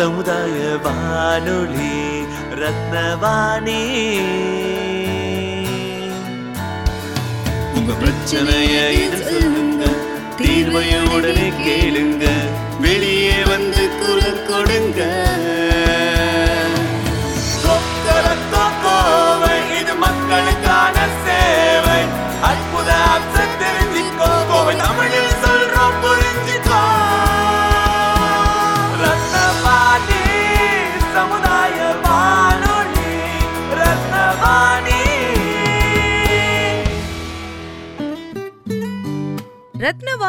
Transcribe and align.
சமுதாய 0.00 0.58
வானொலி 0.84 1.96
ரத்னவாணி. 2.60 3.82
உங்க 7.74 7.92
பிரச்சனைய 8.02 8.76
சொல்லுங்க 9.30 9.84
தீர்வைய 10.38 10.94
உடனே 11.14 11.48
கேளுங்க 11.64 12.26
வெளியே 12.80 13.38
வந்து 13.44 13.84
குரல் 14.00 14.46
கொடுங்க. 14.50 15.28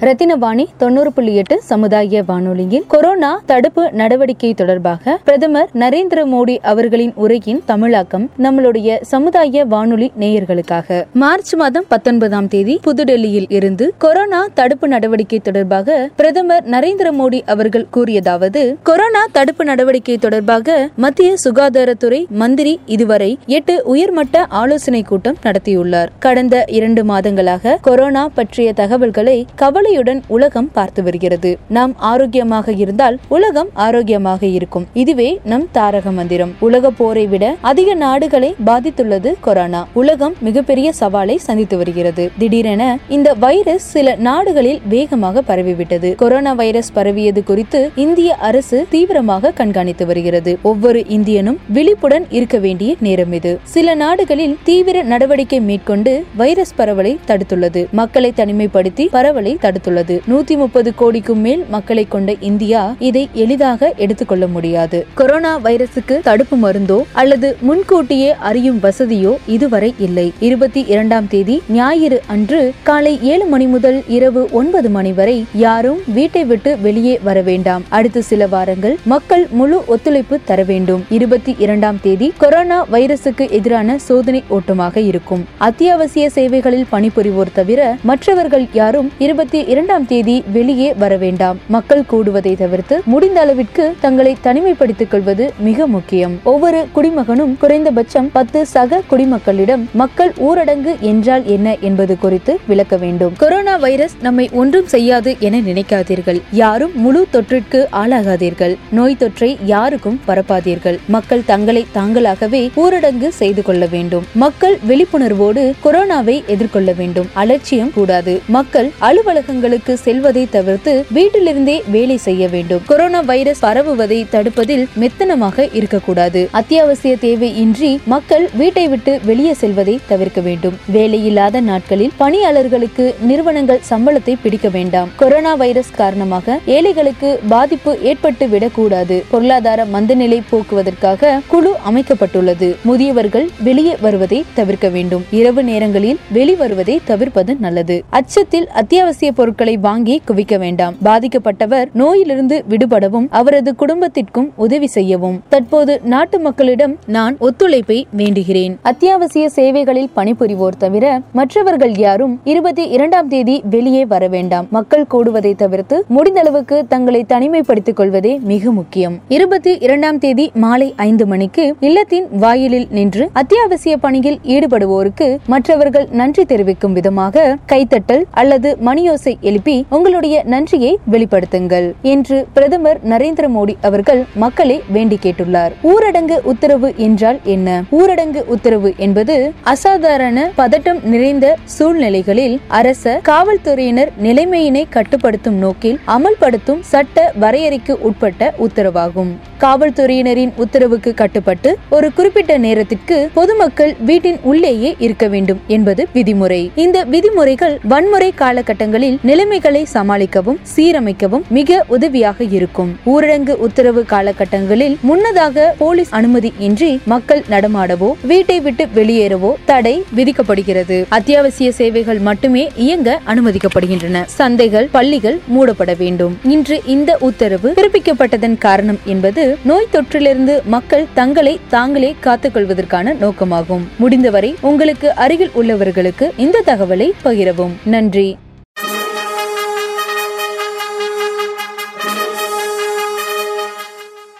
ரத்தினவாணி 0.00 0.64
தொண்ணூறு 0.76 1.12
புள்ளி 1.12 1.36
எட்டு 1.36 1.62
சமுதாய 1.62 2.22
வானொலியில் 2.22 2.84
கொரோனா 2.88 3.42
தடுப்பு 3.46 3.92
நடவடிக்கை 3.92 4.54
தொடர்பாக 4.54 5.18
பிரதமர் 5.24 5.68
நரேந்திர 5.74 6.24
மோடி 6.24 6.58
அவர்களின் 6.62 7.12
உரையின் 7.14 7.62
தமிழாக்கம் 7.64 8.30
நம்மளுடைய 8.38 9.00
சமுதாய 9.00 9.64
வானொலி 9.64 10.12
நேயர்களுக்காக. 10.20 11.04
மார்ச் 11.12 11.54
மாதம் 11.54 11.84
பத்தொன்பதாம் 11.88 12.48
தேதி 12.48 12.80
புதுடெல்லியில் 12.84 13.46
இருந்து 13.48 13.94
கொரோனா 13.98 14.48
தடுப்பு 14.54 14.88
நடவடிக்கை 14.88 15.38
தொடர்பாக 15.38 16.08
பிரதமர் 16.16 16.64
நரேந்திர 16.64 17.12
மோடி 17.20 17.40
அவர்கள் 17.46 17.86
கூறியதாவது 17.94 18.76
கொரோனா 18.82 19.26
தடுப்பு 19.32 19.64
நடவடிக்கை 19.64 20.18
தொடர்பாக 20.18 20.88
மத்திய 20.96 21.34
சுகாதாரத்துறை 21.44 22.28
மந்திரி 22.28 22.80
இதுவரை 22.86 23.38
எட்டு 23.46 23.82
உயர்மட்ட 23.84 24.46
ஆலோசனை 24.48 25.02
கூட்டம் 25.02 25.36
நடத்தியுள்ளார். 25.42 26.08
கடந்த 26.18 26.64
இரண்டு 26.66 27.04
மாதங்களாக 27.04 27.76
கொரோனா 27.80 28.28
பற்றிய 28.28 28.72
தகவல்களை 28.72 29.46
கவலை 29.54 29.88
கவலையுடன் 29.90 30.22
உலகம் 30.26 30.70
பார்த்து 30.72 31.02
வருகிறது. 31.02 31.58
நாம் 31.68 31.92
ஆரோக்கியமாக 31.98 32.72
இருந்தால் 32.72 33.18
உலகம் 33.28 33.68
ஆரோக்கியமாக 33.72 34.46
இருக்கும். 34.46 34.86
இதுவே 34.92 35.40
நம் 35.44 35.68
தாரக 35.72 36.10
மந்திரம். 36.10 36.52
உலக 36.60 36.90
போரை 36.90 37.26
விட 37.26 37.56
அதிக 37.60 37.94
நாடுகளை 37.94 38.54
பாதித்துள்ளது 38.66 39.34
கொரோனா. 39.40 39.86
உலகம் 39.92 40.34
மிகப்பெரிய 40.40 40.92
சவாலை 41.00 41.36
சந்தித்து 41.36 41.76
வருகிறது. 41.76 42.30
திடீரென 42.38 42.98
இந்த 43.08 43.34
வைரஸ் 43.34 43.90
சில 43.90 44.14
நாடுகளில் 44.14 44.80
வேகமாக 44.88 45.42
பரவிவிட்டது. 45.48 46.14
கொரோனா 46.14 46.52
வைரஸ் 46.52 46.92
பரவியது 46.92 47.44
குறித்து 47.44 47.90
இந்திய 47.96 48.34
அரசு 48.34 48.86
தீவிரமாக 48.90 49.50
கண்காணித்து 49.50 50.06
வருகிறது. 50.06 50.58
ஒவ்வொரு 50.62 51.04
இந்தியனும் 51.08 51.58
விழிப்புடன் 51.68 52.26
இருக்க 52.30 52.58
வேண்டிய 52.58 52.96
நேரம் 53.00 53.32
இது. 53.32 53.58
சில 53.64 53.94
நாடுகளில் 53.94 54.56
தீவிர 54.62 55.02
நடவடிக்கை 55.02 55.60
மேற்கொண்டு 55.60 56.24
வைரஸ் 56.36 56.74
பரவலை 56.76 57.18
தடுத்துள்ளது. 57.26 57.84
மக்களை 57.90 58.32
தனிமைப்படுத்தி 58.36 59.08
பரவலை 59.10 59.58
தடுத்துள்ளது 59.80 60.20
நூத்தி 60.30 60.56
முப்பது 60.56 60.94
கோடிக்கும் 60.94 61.40
மேல் 61.40 61.64
மக்களை 61.68 62.06
கொண்ட 62.08 62.34
இந்தியா 62.40 62.94
இதை 62.98 63.28
எளிதாக 63.32 63.92
எடுத்துக்கொள்ள 63.96 64.46
முடியாது. 64.46 65.06
கொரோனா 65.14 65.58
வைரசுக்கு 65.58 66.20
தடுப்பு 66.22 66.56
மருந்தோ 66.56 67.02
அல்லது 67.12 67.56
முன்கூட்டியே 67.60 68.34
அறியும் 68.34 68.80
வசதியோ 68.82 69.36
இதுவரை 69.46 69.94
இல்லை. 69.98 70.32
இருபத்தி 70.40 70.84
இரண்டாம் 70.86 71.28
தேதி 71.28 71.62
ஞாயிறு 71.68 72.20
அன்று 72.26 72.72
காலை 72.82 73.18
ஏழு 73.22 73.44
மணி 73.44 73.66
முதல் 73.66 74.02
இரவு 74.08 74.48
ஒன்பது 74.52 74.90
மணி 74.90 75.12
வரை 75.12 75.44
யாரும் 75.54 76.00
வீட்டை 76.06 76.44
விட்டு 76.44 76.78
வெளியே 76.78 77.20
வர 77.22 77.40
வேண்டாம். 77.40 77.84
அடுத்த 77.88 78.22
சில 78.22 78.46
வாரங்கள் 78.46 78.96
மக்கள் 79.04 79.46
முழு 79.50 79.82
ஒத்துழைப்பு 79.86 80.38
தர 80.44 80.62
வேண்டும். 80.62 81.04
இருபத்தி 81.08 81.56
இரண்டாம் 81.58 82.00
தேதி 82.00 82.32
கொரோனா 82.38 82.86
வைரசுக்கு 82.92 83.50
எதிரான 83.50 83.98
சோதனை 83.98 84.42
ஓட்டமாக 84.48 85.00
இருக்கும். 85.00 85.44
அத்தியாவசிய 85.58 86.30
சேவைகளில் 86.30 86.86
பணிபுரிவோர் 86.92 87.52
தவிர 87.52 87.96
மற்றவர்கள் 88.02 88.66
யாரும் 88.72 89.12
இருபத்தி 89.18 89.64
இரண்டாம் 89.70 90.06
தேதி 90.06 90.44
வெளியே 90.52 90.92
வர 90.92 91.16
வேண்டாம். 91.16 91.58
மக்கள் 91.68 92.02
கூடுவதை 92.10 92.56
தவிர்த்து 92.56 93.00
முடிந்த 93.04 93.40
அளவிற்கு 93.40 93.94
தங்களை 94.00 94.36
தனிமைப்படுத்திக் 94.44 95.08
கொள்வது 95.08 95.52
மிக 95.58 95.86
முக்கியம். 95.86 96.40
ஒவ்வொரு 96.42 96.86
குடிமகனும் 96.94 97.56
குறைந்தபட்சம் 97.58 98.30
பத்து 98.32 98.66
சக 98.66 99.02
குடிமக்களிடம் 99.10 99.84
மக்கள் 99.92 100.32
ஊரடங்கு 100.38 100.98
என்றால் 100.98 101.46
என்ன 101.46 101.76
என்பது 101.80 102.18
குறித்து 102.18 102.58
விளக்க 102.66 102.96
வேண்டும். 102.96 103.32
கொரோனா 103.38 103.76
வைரஸ் 103.76 104.16
நம்மை 104.22 104.48
ஒன்றும் 104.52 104.86
செய்யாது 104.86 105.36
என 105.38 105.60
நினைக்காதீர்கள். 105.60 106.40
யாரும் 106.50 106.90
முழு 106.94 107.26
தொற்றிற்கு 107.32 107.86
ஆளாகாதீர்கள். 107.92 108.76
நோய் 108.90 109.16
தொற்றை 109.20 109.56
யாருக்கும் 109.64 110.20
பரப்பாதீர்கள். 110.28 110.98
மக்கள் 111.08 111.46
தங்களை 111.46 111.86
தாங்களாகவே 111.94 112.70
ஊரடங்கு 112.76 113.28
செய்து 113.28 113.62
கொள்ள 113.62 113.86
வேண்டும். 113.86 114.26
மக்கள் 114.34 114.78
விழிப்புணர்வோடு 114.88 115.72
கொரோனாவை 115.84 116.44
எதிர்கொள்ள 116.46 116.92
வேண்டும். 116.92 117.30
அலட்சியம் 117.32 117.94
கூடாது. 117.94 118.40
மக்கள் 118.48 118.90
அலுவலகங்கள் 118.98 119.58
இடங்களுக்கு 119.60 119.96
செல்வதை 119.96 120.48
தவிர்த்து 120.50 121.06
வீட்டிலிருந்தே 121.14 121.82
வேலை 121.90 122.16
செய்ய 122.16 122.48
வேண்டும். 122.48 122.82
கொரோனா 122.86 123.20
வைரஸ் 123.20 123.60
பரவுவதை 123.60 124.26
தடுப்பதில் 124.32 124.84
மெத்தனமாக 125.00 125.68
இருக்கக்கூடாது. 125.72 126.48
அத்தியாவசிய 126.50 127.16
தேவை 127.16 127.56
இன்றி 127.56 128.00
மக்கள் 128.06 128.48
வீட்டை 128.54 128.88
விட்டு 128.88 129.20
வெளியே 129.24 129.52
செல்வதை 129.52 130.00
தவிர்க்க 130.06 130.40
வேண்டும். 130.40 130.76
வேலையில்லாத 130.92 131.60
நாட்களில் 131.60 132.10
பணியாளர்களுக்கு 132.16 133.14
நிறுவனங்கள் 133.20 133.80
சம்பளத்தை 133.90 134.36
பிடிக்க 134.42 134.68
வேண்டாம். 134.68 135.08
கொரோனா 135.16 135.54
வைரஸ் 135.54 135.90
காரணமாக 135.96 136.58
ஏழைகளுக்கு 136.66 137.40
பாதிப்பு 137.48 137.98
ஏற்பட்டு 138.02 138.48
விடக்கூடாது. 138.48 139.24
பொருளாதார 139.30 139.84
மந்தநிலை 139.84 140.40
போக்குவதற்காக 140.48 141.40
குழு 141.46 141.74
அமைக்கப்பட்டுள்ளது. 141.90 142.76
முதியவர்கள் 142.82 143.48
வெளியே 143.60 143.96
வருவதை 144.00 144.44
தவிர்க்க 144.54 144.88
வேண்டும். 144.88 145.26
இரவு 145.30 145.62
நேரங்களில் 145.62 146.18
வெளிவருவதை 146.34 146.98
தவிர்ப்பது 147.04 147.56
நல்லது. 147.60 148.02
அச்சத்தில் 148.10 148.68
அத்தியாவசிய 148.68 149.32
பொருட்களை 149.32 149.48
பொருட்களை 149.50 149.76
வாங்கி 149.76 150.22
குவிக்க 150.28 150.58
வேண்டாம். 150.58 150.94
பாதிக்கப்பட்டவர் 151.04 151.88
நோயிலிருந்து 151.92 152.64
விடுபடவும் 152.68 153.26
அவரது 153.30 153.74
குடும்பத்திற்கும் 153.74 154.52
உதவி 154.56 154.86
செய்யவும். 154.86 155.42
தற்போது 155.48 156.00
நாட்டு 156.04 156.40
மக்களிடம் 156.40 156.96
நான் 157.06 157.36
ஒத்துழைப்பை 157.40 158.06
வேண்டுகிறேன். 158.16 158.74
அத்தியாவசிய 158.82 159.48
சேவைகளில் 159.48 160.10
பணிபுரிவோர் 160.16 160.76
தவிர 160.78 161.20
மற்றவர்கள் 161.32 161.94
யாரும் 161.96 162.40
இருபத்தி 162.44 162.84
இரண்டாம் 162.88 163.28
தேதி 163.28 163.62
வெளியே 163.70 164.06
வர 164.06 164.28
வேண்டாம். 164.28 164.66
மக்கள் 164.70 165.06
கூடுவதை 165.10 165.54
தவிர்த்து 165.54 166.04
முடிந்தளவுக்கு 166.16 166.86
தங்களை 166.88 167.24
தனிமைப்படுத்திக் 167.28 167.98
கொள்வதே 168.02 168.40
மிக 168.52 168.70
முக்கியம். 168.70 169.18
இருபத்தி 169.28 169.76
இரண்டாம் 169.80 170.18
தேதி 170.18 170.50
மாலை 170.54 170.94
ஐந்து 170.96 171.26
மணிக்கு 171.26 171.74
இல்லத்தின் 171.80 172.28
வாயிலில் 172.30 172.88
நின்று 172.90 173.30
அத்தியாவசிய 173.32 173.96
பணியில் 173.96 174.40
ஈடுபடுவோருக்கு 174.46 175.36
மற்றவர்கள் 175.46 176.08
நன்றி 176.10 176.44
தெரிவிக்கும் 176.44 176.92
விதமாக 176.92 177.56
கைத்தட்டல் 177.68 178.24
அல்லது 178.30 178.76
மணியோசை 178.84 179.32
எழுப்பி 179.40 179.84
உங்களுடைய 179.90 180.42
நன்றியை 180.44 180.98
வெளிப்படுத்துங்கள் 181.12 181.92
என்று 182.02 182.46
பிரதமர் 182.54 183.00
நரேந்திர 183.08 183.48
மோடி 183.56 183.74
அவர்கள் 183.80 184.24
மக்களை 184.34 184.82
வேண்டி 184.92 185.18
கேட்டுள்ளார். 185.22 185.72
ஊரடங்கு 185.82 186.38
உத்தரவு 186.42 186.92
என்றால் 186.96 187.40
என்ன? 187.44 187.82
ஊரடங்கு 187.90 188.44
உத்தரவு 188.46 188.94
என்பது 188.96 189.52
அசாதாரண 189.62 190.50
பதட்டம் 190.58 191.02
நிறைந்த 191.02 191.56
சூழ்நிலைகளில் 191.64 192.60
அரச 192.68 193.20
காவல்துறையினர் 193.22 194.12
நிலைமையினை 194.22 194.84
கட்டுப்படுத்தும் 194.88 195.54
நோக்கில் 195.54 195.98
அமல்படுத்தும் 196.06 196.80
சட்ட 196.80 197.32
வரையறைக்கு 197.40 197.92
உட்பட்ட 197.92 198.54
உத்தரவாகும். 198.58 199.32
காவல்துறையினரின் 199.60 200.52
உத்தரவுக்கு 200.56 201.14
கட்டுப்பட்டு 201.14 201.78
ஒரு 201.90 202.12
குறிப்பிட்ட 202.14 202.58
நேரத்திற்கு 202.58 203.30
பொதுமக்கள் 203.34 203.96
வீட்டின் 204.04 204.38
உள்ளேயே 204.42 204.94
இருக்க 204.98 205.28
வேண்டும் 205.28 205.60
என்பது 205.66 206.08
விதிமுறை. 206.14 206.70
இந்த 206.74 207.04
விதிமுறைகள் 207.04 207.78
வன்முறை 207.88 208.32
காலகட்டங்களில் 208.38 209.18
நிலைமைகளை 209.30 209.86
சமாளிக்கவும் 209.94 210.58
சீரமைக்கவும் 210.76 211.44
மிக 211.48 211.84
உதவியாக 211.88 212.44
இருக்கும். 212.44 212.90
ஊரடங்கு 213.06 213.54
உத்தரவு 213.66 214.04
காலகட்டங்களில் 214.10 214.96
முன்னதாக 215.00 215.74
போலீஸ் 215.78 216.12
அனுமதி 216.18 216.52
இன்றி 216.58 217.00
மக்கள் 217.04 217.42
நடமாடவோ 217.50 218.08
வீட்டை 218.22 218.60
விட்டு 218.60 218.86
வெளியேறவோ 218.94 219.50
தடை 219.64 219.94
விதிக்கப்படுகிறது. 220.16 220.96
அத்தியாவசிய 221.08 221.72
சேவைகள் 221.72 222.18
மட்டுமே 222.18 222.70
இயங்க 222.76 223.20
அனுமதிக்கப்படுகின்றன. 223.26 224.24
சந்தைகள் 224.38 224.88
பள்ளிகள் 224.92 225.38
மூடப்பட 225.54 225.94
வேண்டும். 225.98 226.38
இன்று 226.44 226.82
இந்த 226.86 227.16
உத்தரவு 227.20 227.70
பிறப்பிக்கப்பட்டதன் 227.70 228.58
காரணம் 228.58 229.00
என்பது 229.04 229.56
நோய் 229.64 229.90
தொற்றிலிருந்து 229.92 230.56
மக்கள் 230.64 231.06
தங்களை 231.14 231.60
தாங்களே 231.68 232.14
காத்துக் 232.20 232.54
கொள்வதற்கான 232.54 233.14
நோக்கமாகும். 233.24 233.86
முடிந்தவரை 233.96 234.54
உங்களுக்கு 234.60 235.14
அருகில் 235.14 235.50
உள்ளவர்களுக்கு 235.60 236.28
இந்த 236.36 236.62
தகவலை 236.66 237.10
பகிரவும். 237.24 237.74
நன்றி. 237.84 238.28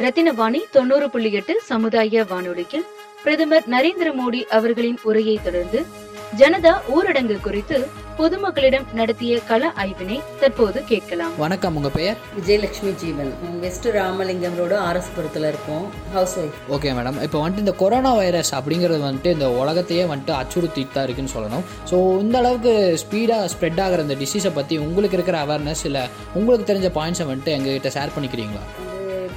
ரத்தினவாணி 0.03 0.61
தொண்ணூறு 0.75 1.07
புள்ளி 1.15 1.31
எட்டு 1.39 1.55
சமுதாய 1.71 2.23
வானொலியில் 2.31 2.85
பிரதமர் 3.25 3.67
நரேந்திர 3.75 4.09
மோடி 4.21 4.41
அவர்களின் 4.57 5.01
உரையை 5.09 5.35
தொடர்ந்து 5.47 5.81
ஜனதா 6.41 6.73
ஊரடங்கு 6.97 7.37
குறித்து 7.47 7.79
பொதுமக்களிடம் 8.19 8.87
நடத்திய 8.99 9.35
கள 9.51 9.63
ஆய்வினை 9.83 10.17
தற்போது 10.41 10.79
கேட்கலாம். 10.91 11.33
வணக்கம் 11.43 11.77
உங்கள் 11.79 11.95
பெயர்? 11.97 12.19
விஜயலட்சுமி 12.39 12.93
ஜீவன். 13.03 13.31
வெஸ்ட் 13.65 13.89
ராமலிங்கம் 13.99 14.57
ரோடு 14.61 14.77
ஆர்எஸ்புரத்தில் 14.89 15.47
இருக்கோம். 15.51 15.87
ஹவுஸ் 16.17 16.37
ஒய்ஃப் 16.43 16.59
ஓகே 16.77 16.93
மேடம் 16.99 17.19
இப்போ 17.27 17.39
வந்துட்டு 17.43 17.65
இந்த 17.67 17.75
கொரோனா 17.83 18.13
வைரஸ் 18.21 18.53
அப்படிங்கிறது 18.59 19.03
வந்துட்டு 19.09 19.33
இந்த 19.37 19.49
உலகத்தையே 19.63 20.05
வந்துட்டு 20.13 20.35
அச்சுறுத்திட்டு 20.41 20.95
தான் 20.97 21.07
இருக்குன்னு 21.09 21.35
சொல்லணும். 21.37 21.65
ஸோ 21.91 21.99
இந்த 22.25 22.39
அளவுக்கு 22.43 22.75
ஸ்பீடாக 23.05 23.51
ஸ்ப்ரெட் 23.55 23.83
ஆகிற 23.87 24.07
இந்த 24.09 24.19
டிசீஸை 24.23 24.53
பற்றி 24.61 24.79
உங்களுக்கு 24.87 25.19
இருக்கிற 25.21 25.39
அவேர்னஸ் 25.47 25.85
இல்லை 25.91 26.05
உங்களுக்கு 26.41 26.71
தெரிஞ்ச 26.73 26.91
பாயிண்ட்ஸை 27.01 27.27
வந்துட்டு 27.33 27.57
எங்ககிட்ட 27.59 27.93
ஷேர் 27.99 28.15
பண்ணிக்கிறீங்களா? 28.17 28.65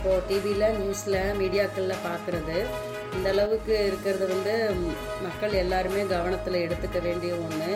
இப்போது 0.04 0.26
டிவியில் 0.30 0.78
நியூஸில் 0.80 1.36
மீடியாக்களில் 1.40 2.02
பார்க்குறது 2.06 2.56
இந்த 3.16 3.28
அளவுக்கு 3.34 3.74
இருக்கிறது 3.90 4.26
வந்து 4.32 4.54
மக்கள் 5.26 5.54
எல்லாருமே 5.62 6.02
கவனத்தில் 6.12 6.58
எடுத்துக்க 6.64 7.00
வேண்டிய 7.06 7.32
ஒன்று 7.44 7.70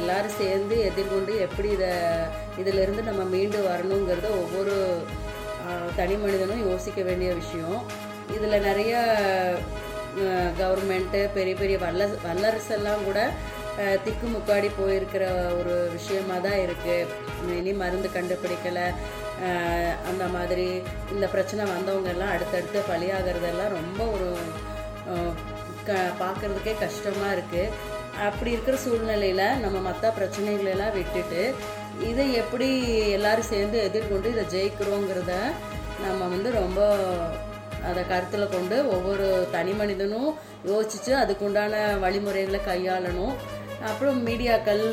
எல்லாரும் 0.00 0.36
சேர்ந்து 0.42 0.76
எதிர்கொண்டு 0.90 1.32
எப்படி 1.46 1.68
இதை 1.76 1.90
இதிலிருந்து 2.60 3.02
நம்ம 3.08 3.24
மீண்டு 3.32 3.58
வரணுங்கிறத 3.70 4.30
ஒவ்வொரு 4.42 4.76
தனி 5.98 6.18
மனிதனும் 6.24 6.64
யோசிக்க 6.68 7.02
வேண்டிய 7.08 7.32
விஷயம். 7.40 7.80
இதில் 8.36 8.64
நிறைய 8.68 8.94
கவர்மெண்ட்டு 10.62 11.22
பெரிய 11.38 11.56
பெரிய 11.62 11.78
வல்ல 11.86 12.08
வல்லரசெல்லாம் 12.28 13.04
கூட 13.08 13.20
திக்கு 14.06 14.26
முக்காடி 14.36 14.70
போயிருக்கிற 14.80 15.26
ஒரு 15.60 15.76
விஷயமா 15.98 16.38
தான் 16.48 16.60
இருக்குது 16.66 17.52
இனி 17.60 17.74
மருந்து 17.84 18.10
கண்டுபிடிக்கலை. 18.18 18.88
அந்த 20.08 20.24
மாதிரி 20.26 20.66
இந்த 21.12 21.26
பிரச்சனை 21.26 21.64
வந்தவங்க 21.64 22.08
எல்லாம் 22.08 22.32
அடுத்தடுத்து 22.32 22.80
பலியாகிறதெல்லாம் 22.88 23.76
ரொம்ப 23.78 24.04
ஒரு 24.04 24.28
க 25.84 25.92
பார்க்குறதுக்கே 26.20 26.74
கஷ்டமாக 26.78 27.34
இருக்குது 27.36 27.72
அப்படி 28.22 28.50
இருக்கிற 28.50 28.76
சூழ்நிலையில் 28.76 29.46
நம்ம 29.60 29.78
மற்ற 29.78 30.12
பிரச்சனைகளெல்லாம் 30.18 30.92
விட்டுட்டு 30.92 31.54
இதை 32.08 32.34
எப்படி 32.34 32.68
எல்லாரும் 33.08 33.50
சேர்ந்து 33.52 33.78
எதிர்கொண்டு 33.82 34.30
இதை 34.30 34.44
ஜெயிக்கிறோங்கிறத 34.44 35.34
நம்ம 36.06 36.28
வந்து 36.28 36.50
ரொம்ப 36.50 36.80
அதை 37.88 38.06
கருத்தில் 38.06 38.48
கொண்டு 38.48 38.76
ஒவ்வொரு 38.88 39.48
தனி 39.50 39.72
மனிதனும் 39.72 40.34
யோசித்து 40.64 41.12
அதுக்குண்டான 41.16 41.98
வழிமுறைகளை 42.00 42.60
கையாளணும். 42.68 43.34
அப்புறம் 43.88 44.26
மீடியாக்கள் 44.26 44.84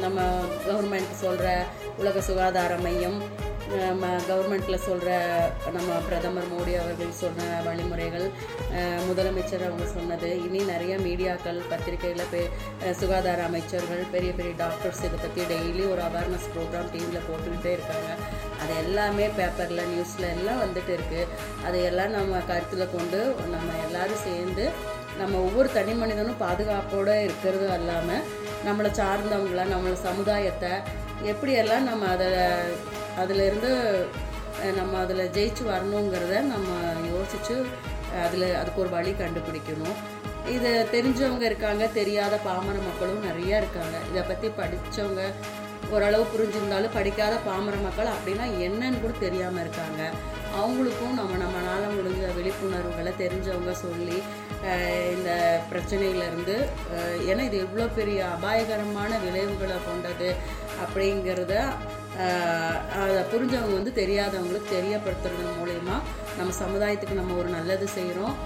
நம்ம 0.00 0.20
கவர்மெண்ட் 0.66 1.20
சொல்கிற 1.20 1.48
உலக 2.00 2.20
சுகாதார 2.28 2.72
மையம் 2.86 3.18
கவர்மெண்ட்டில் 4.28 4.84
சொல்கிற 4.86 5.10
நம்ம 5.76 5.94
பிரதமர் 6.06 6.50
மோடி 6.50 6.72
அவர்கள் 6.80 7.16
சொன்ன 7.20 7.46
வழிமுறைகள் 7.66 8.26
முதலமைச்சர் 9.08 9.64
அவங்க 9.68 9.86
சொன்னது. 9.94 10.28
இனி 10.46 10.60
நிறைய 10.72 10.94
மீடியாக்கள் 11.06 11.58
பத்திரிகையில் 11.70 12.30
பே 12.32 12.42
சுகாதார 13.00 13.40
அமைச்சர்கள் 13.48 14.02
பெரிய 14.14 14.32
பெரிய 14.38 14.52
டாக்டர்ஸ் 14.62 15.02
இதை 15.06 15.18
பற்றி 15.24 15.44
டெய்லி 15.52 15.84
ஒரு 15.92 16.02
அவேர்னஸ் 16.08 16.46
ப்ரோக்ராம் 16.56 16.92
டிவியில் 16.92 17.26
போட்டுக்கிட்டே 17.28 17.72
இருக்காங்க. 17.76 18.10
அது 18.62 18.74
எல்லாமே 18.84 19.26
பேப்பரில் 19.38 19.88
நியூஸில் 19.92 20.28
எல்லாம் 20.36 20.62
வந்துட்டு 20.64 20.92
இருக்குது 20.98 21.26
அதையெல்லாம் 21.68 22.14
நம்ம 22.18 22.42
கருத்தில் 22.50 22.92
கொண்டு 22.96 23.20
நம்ம 23.54 23.68
எல்லாரும் 23.86 24.24
சேர்ந்து 24.28 24.66
நம்ம 25.22 25.34
ஒவ்வொரு 25.46 25.68
தனி 25.78 25.92
மனிதனும் 26.02 26.42
பாதுகாப்போடு 26.44 27.16
இருக்கிறதும் 27.26 27.76
இல்லாமல் 27.80 28.24
நம்மளை 28.68 28.92
சார்ந்தவங்கள 29.00 29.64
நம்மளை 29.74 29.98
சமுதாயத்தை 30.08 30.72
எப்படியெல்லாம் 31.32 31.88
நம்ம 31.90 32.08
அதை 32.14 32.28
அதிலிருந்து 33.22 33.70
நம்ம 34.78 34.92
அதில் 35.04 35.32
ஜெயிச்சு 35.36 35.62
வரணுங்கிறத 35.72 36.34
நம்ம 36.52 36.68
யோசித்து 37.12 37.56
அதில் 38.24 38.46
அதுக்கு 38.60 38.82
ஒரு 38.84 38.90
வழி 38.96 39.12
கண்டுபிடிக்கணும். 39.22 39.96
இது 40.54 40.70
தெரிஞ்சவங்க 40.94 41.44
இருக்காங்க 41.50 41.84
தெரியாத 42.00 42.34
பாமர 42.48 42.76
மக்களும் 42.88 43.26
நிறையா 43.28 43.56
இருக்காங்க. 43.62 43.96
இதை 44.10 44.22
பற்றி 44.30 44.48
படித்தவங்க 44.58 45.22
ஓரளவு 45.94 46.24
புரிஞ்சிருந்தாலும் 46.32 46.96
படிக்காத 46.96 47.34
பாமர 47.48 47.74
மக்கள் 47.86 48.14
அப்படின்னா 48.14 48.46
என்னன்னு 48.66 49.02
கூட 49.02 49.14
தெரியாமல் 49.26 49.62
இருக்காங்க. 49.64 50.02
அவங்களுக்கும் 50.60 51.18
நம்ம 51.20 51.36
நம்மளால் 51.42 51.94
முடிஞ்ச 51.96 52.28
விழிப்புணர்வுகளை 52.38 53.12
தெரிஞ்சவங்க 53.22 53.72
சொல்லி 53.84 54.18
இந்த 55.16 55.30
பிரச்சனையிலேருந்து 55.70 56.56
ஏன்னா 57.30 57.42
இது 57.48 57.58
எவ்வளோ 57.64 57.86
பெரிய 57.98 58.18
அபாயகரமான 58.36 59.10
விளைவுகளை 59.24 59.76
கொண்டது. 59.88 60.30
அப்படிங்கிறத 60.84 61.54
அதை 63.00 63.22
புரிஞ்சவங்க 63.32 63.74
வந்து 63.78 63.92
தெரியாதவங்களுக்கு 64.02 64.68
தெரியப்படுத்துறது 64.76 65.50
மூலயமா 65.58 65.96
நம்ம 66.38 66.52
சமுதாயத்துக்கு 66.62 67.20
நம்ம 67.20 67.34
ஒரு 67.42 67.48
நல்லது 67.56 67.86
செய்கிறோம் 67.96 68.36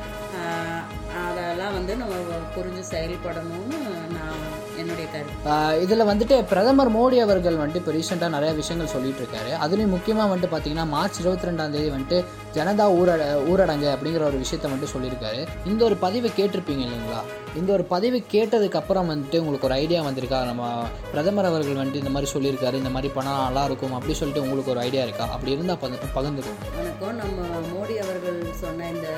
அதெல்லாம் 1.20 1.76
வந்து 1.76 1.92
நம்ம 2.00 2.14
புரிஞ்சு 2.56 2.82
செயல்படணும்னு 2.90 3.78
நான் 4.16 4.42
என்னுடைய 4.80 5.06
கருத்து. 5.12 5.78
இதில் 5.84 6.08
வந்துட்டு 6.10 6.36
பிரதமர் 6.50 6.90
மோடி 6.96 7.16
அவர்கள் 7.24 7.58
வந்துட்டு 7.60 7.80
இப்போ 7.82 7.94
ரீசெண்டாக 7.96 8.34
நிறைய 8.36 8.52
விஷயங்கள் 8.60 8.92
சொல்லிட்டு 8.94 9.22
இருக்காரு. 9.22 9.50
அதுலேயும் 9.64 9.94
முக்கியமாக 9.96 10.30
வந்துட்டு 10.32 10.52
பார்த்தீங்கன்னா 10.52 10.86
மார்ச் 10.94 11.20
இருபத்தி 11.22 11.48
ரெண்டாம் 11.48 11.74
தேதி 11.74 11.90
வந்துட்டு 11.96 12.18
ஜனதா 12.56 12.86
ஊரட 12.98 13.24
ஊரடங்கு 13.52 13.88
அப்படிங்கிற 13.94 14.24
ஒரு 14.30 14.40
விஷயத்த 14.44 14.70
வந்துட்டு 14.70 14.92
சொல்லியிருக்காரு. 14.94 15.42
இந்த 15.72 15.80
ஒரு 15.88 15.98
பதிவை 16.04 16.30
கேட்டிருப்பீங்க 16.38 16.84
இல்லைங்களா? 16.88 17.22
இந்த 17.58 17.70
ஒரு 17.76 17.84
பதிவு 17.92 18.18
கேட்டதுக்கு 18.32 18.78
அப்புறம் 18.80 19.08
வந்துட்டு 19.10 19.38
உங்களுக்கு 19.42 19.66
ஒரு 19.68 19.76
ஐடியா 19.82 20.00
வந்திருக்கா? 20.06 20.38
நம்ம 20.48 20.64
பிரதமர் 21.12 21.48
அவர்கள் 21.48 21.78
வந்துட்டு 21.80 22.02
இந்த 22.02 22.12
மாதிரி 22.14 22.28
சொல்லியிருக்காரு 22.32 22.80
இந்த 22.80 22.92
மாதிரி 22.96 23.08
பண்ணால் 23.16 23.42
நல்லா 23.46 23.62
இருக்கும் 23.68 23.94
அப்படி 23.96 24.14
சொல்லிட்டு 24.18 24.44
உங்களுக்கு 24.44 24.72
ஒரு 24.74 24.82
ஐடியா 24.86 25.02
இருக்கா? 25.06 25.26
அப்படி 25.34 25.54
இருந்தால் 25.54 25.80
பகிர்ந்து 25.84 26.10
பகிர்ந்துக்கும் 26.18 26.60
வணக்கம். 26.78 27.16
நம்ம 27.22 27.48
மோடி 27.72 27.96
அவர்கள் 28.04 28.38
சொன்ன 28.62 28.88
இந்த 28.94 29.08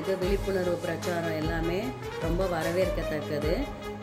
இது 0.00 0.12
விழிப்புணர்வு 0.22 0.76
பிரச்சாரம் 0.84 1.36
எல்லாமே 1.42 1.78
ரொம்ப 2.24 2.42
வரவேற்கத்தக்கது. 2.54 3.52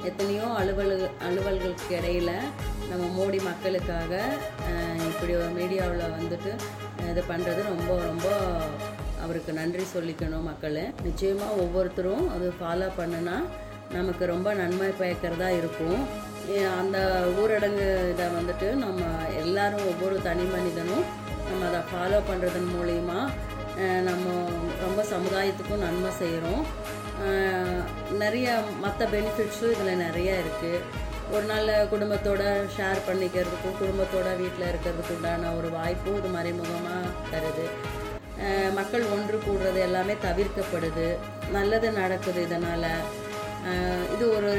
எத்தனையோ 0.09 0.45
அலுவல் 0.59 0.95
அலுவல்களுக்கு 1.27 1.93
இடையில 1.99 2.31
நம்ம 2.91 3.03
மோடி 3.17 3.39
மக்களுக்காக 3.49 4.11
இப்படி 5.09 5.33
ஒரு 5.41 5.51
மீடியாவில் 5.59 6.13
வந்துட்டு 6.17 6.53
இது 7.11 7.23
பண்ணுறது 7.31 7.61
ரொம்ப 7.73 7.91
ரொம்ப 8.09 8.27
அவருக்கு 9.23 9.51
நன்றி 9.59 9.85
சொல்லிக்கணும் 9.95 10.47
மக்களை. 10.49 10.85
நிச்சயமாக 11.07 11.59
ஒவ்வொருத்தரும் 11.63 12.25
அது 12.35 12.47
ஃபாலோ 12.59 12.89
பண்ணுனா 12.99 13.37
நமக்கு 13.97 14.23
ரொம்ப 14.33 14.49
நன்மை 14.61 14.89
பயக்கிறதா 15.01 15.49
இருக்கும். 15.59 16.01
அந்த 16.79 16.97
ஊரடங்கு 17.41 17.87
இதை 18.11 18.25
வந்துட்டு 18.37 18.67
நம்ம 18.83 19.01
எல்லாரும் 19.43 19.87
ஒவ்வொரு 19.91 20.17
தனி 20.27 20.45
மனிதனும் 20.55 21.05
நம்ம 21.49 21.65
அதை 21.69 21.81
ஃபாலோ 21.89 22.19
பண்ணுறதன் 22.29 22.69
மூலிமா 22.75 23.19
நம்ம 24.07 24.27
ரொம்ப 24.85 25.01
சமுதாயத்துக்கும் 25.13 25.83
நன்மை 25.85 26.11
செய்கிறோம் 26.21 26.63
நிறைய 28.23 28.47
மற்ற 28.83 29.01
பெனிஃபிட்ஸும் 29.13 29.73
இதில் 29.75 30.01
நிறைய 30.05 30.31
இருக்குது 30.43 30.81
ஒரு 31.35 31.45
நாள் 31.51 31.69
குடும்பத்தோட 31.93 32.41
ஷேர் 32.75 32.99
பண்ணிக்கிறதுக்கும் 33.07 33.77
குடும்பத்தோட 33.81 34.27
வீட்டில் 34.41 34.69
இருக்கிறதுக்கு 34.71 35.15
உண்டான 35.15 35.51
ஒரு 35.59 35.69
வாய்ப்பும் 35.77 36.17
இது 36.19 36.29
மறைமுகமாக 36.35 37.13
தருது. 37.31 37.65
மக்கள் 38.77 39.05
ஒன்று 39.15 39.37
கூடுறது 39.45 39.79
எல்லாமே 39.87 40.15
தவிர்க்கப்படுது. 40.25 41.07
நல்லது 41.55 41.87
நடக்குது 42.01 42.39
இதனால். 42.47 42.91
இது 44.15 44.25
ஒரு 44.37 44.51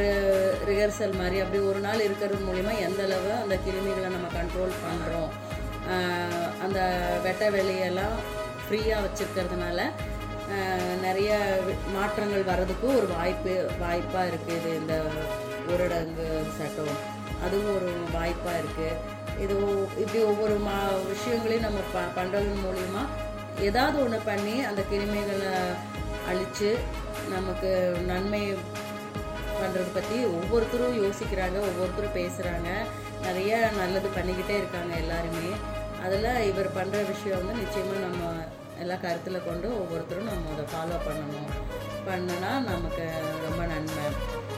ரிஹர்சல் 0.70 1.18
மாதிரி. 1.20 1.37
அப்படி 1.42 1.61
ஒரு 1.70 1.80
நாள் 1.87 2.04
இருக்கிறது 2.06 2.40
மூலிமா 2.49 2.73
எந்த 2.87 3.02
அளவு 3.08 3.30
அந்த 3.42 3.56
கிருமிகளை 3.66 4.08
நம்ம 4.16 4.30
கண்ட்ரோல் 4.38 4.75
பண்ணுறோம் 4.87 5.30
அந்த 6.64 6.78
வெட்ட 7.26 7.44
வெளியெல்லாம் 7.56 8.16
ஃப்ரீயாக 8.64 9.04
வச்சுருக்கிறதுனால 9.04 9.80
நிறைய 11.04 11.30
மாற்றங்கள் 11.94 12.49
வர்றதுக்கும் 12.50 12.99
ஒரு 12.99 13.08
வாய்ப்பு 13.16 13.54
வாய்ப்பாக 13.85 14.28
இருக்குது 14.30 14.58
இது 14.61 14.70
இந்த 14.80 14.94
ஊரடங்கு 15.73 16.26
சட்டம். 16.58 17.00
அதுவும் 17.47 17.75
ஒரு 17.78 17.90
வாய்ப்பாக 18.16 18.61
இருக்குது 18.62 18.99
இது 19.44 19.54
இப்படி 20.02 20.20
ஒவ்வொரு 20.30 20.54
மா 20.68 20.76
விஷயங்களையும் 21.12 21.66
நம்ம 21.66 21.80
ப 21.94 22.04
பண்ணுறதன் 22.18 22.64
மூலிமா 22.66 23.02
ஏதாவது 23.67 23.97
ஒன்று 24.05 24.19
பண்ணி 24.31 24.57
அந்த 24.69 24.81
கிருமிகளை 24.91 25.53
அழித்து 26.31 26.71
நமக்கு 27.35 27.71
நன்மை 28.07 28.43
பண்ணுறதை 29.61 29.91
பற்றி 29.95 30.17
ஒவ்வொருத்தரும் 30.38 30.99
யோசிக்கிறாங்க 31.03 31.59
ஒவ்வொருத்தரும் 31.69 32.17
பேசுகிறாங்க 32.19 32.69
நிறைய 33.27 33.53
நல்லது 33.79 34.09
பண்ணிக்கிட்டே 34.17 34.57
இருக்காங்க 34.59 34.93
எல்லாருமே. 34.97 35.49
அதில் 36.05 36.45
இவர் 36.50 36.69
பண்ணுற 36.77 36.99
விஷயம் 37.12 37.38
வந்து 37.41 37.62
நிச்சயமாக 37.62 38.05
நம்ம 38.07 38.31
எல்லாம் 38.83 39.00
கருத்தில் 39.05 39.47
கொண்டு 39.47 39.69
ஒவ்வொருத்தரும் 39.81 40.29
நம்ம 40.31 40.53
அதை 40.55 40.65
ஃபாலோ 40.73 40.99
பண்ணணும். 41.07 41.49
பண்ணுனா 42.09 42.50
நமக்கு 42.73 43.07
ரொம்ப 43.47 43.62
நன்மை. 43.73 44.05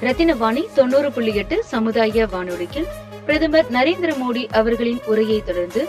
ரத்தினவாணி 0.07 0.63
தொண்ணூறு 0.75 1.13
புள்ளி 1.13 1.35
எட்டு 1.35 1.57
சமுதாய 1.65 2.27
வானொலியில் 2.35 2.91
பிரதமர் 3.27 3.69
நரேந்திர 3.77 4.13
மோடி 4.23 4.47
அவர்களின் 4.61 5.03
உரையை 5.07 5.43
தொடர்ந்து 5.43 5.83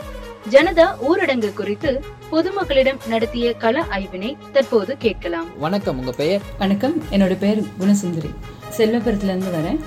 ஜனதா 0.46 0.96
ஊரடங்கு 1.02 1.54
குறித்து 1.54 2.02
பொதுமக்களிடம் 2.32 3.08
நடத்திய 3.08 3.54
கள 3.54 3.86
ஆய்வினை 3.92 4.38
தற்போது 4.52 4.98
கேட்கலாம். 4.98 5.50
வணக்கம் 5.58 6.00
உங்கள் 6.00 6.16
பெயர்? 6.16 6.42
வணக்கம் 6.58 7.04
என்னோட 7.12 7.38
பேர் 7.38 7.66
குணசுந்தரி. 7.80 8.32
செல்வபுரத்துலேருந்து 8.78 9.52
வரேன் 9.52 9.80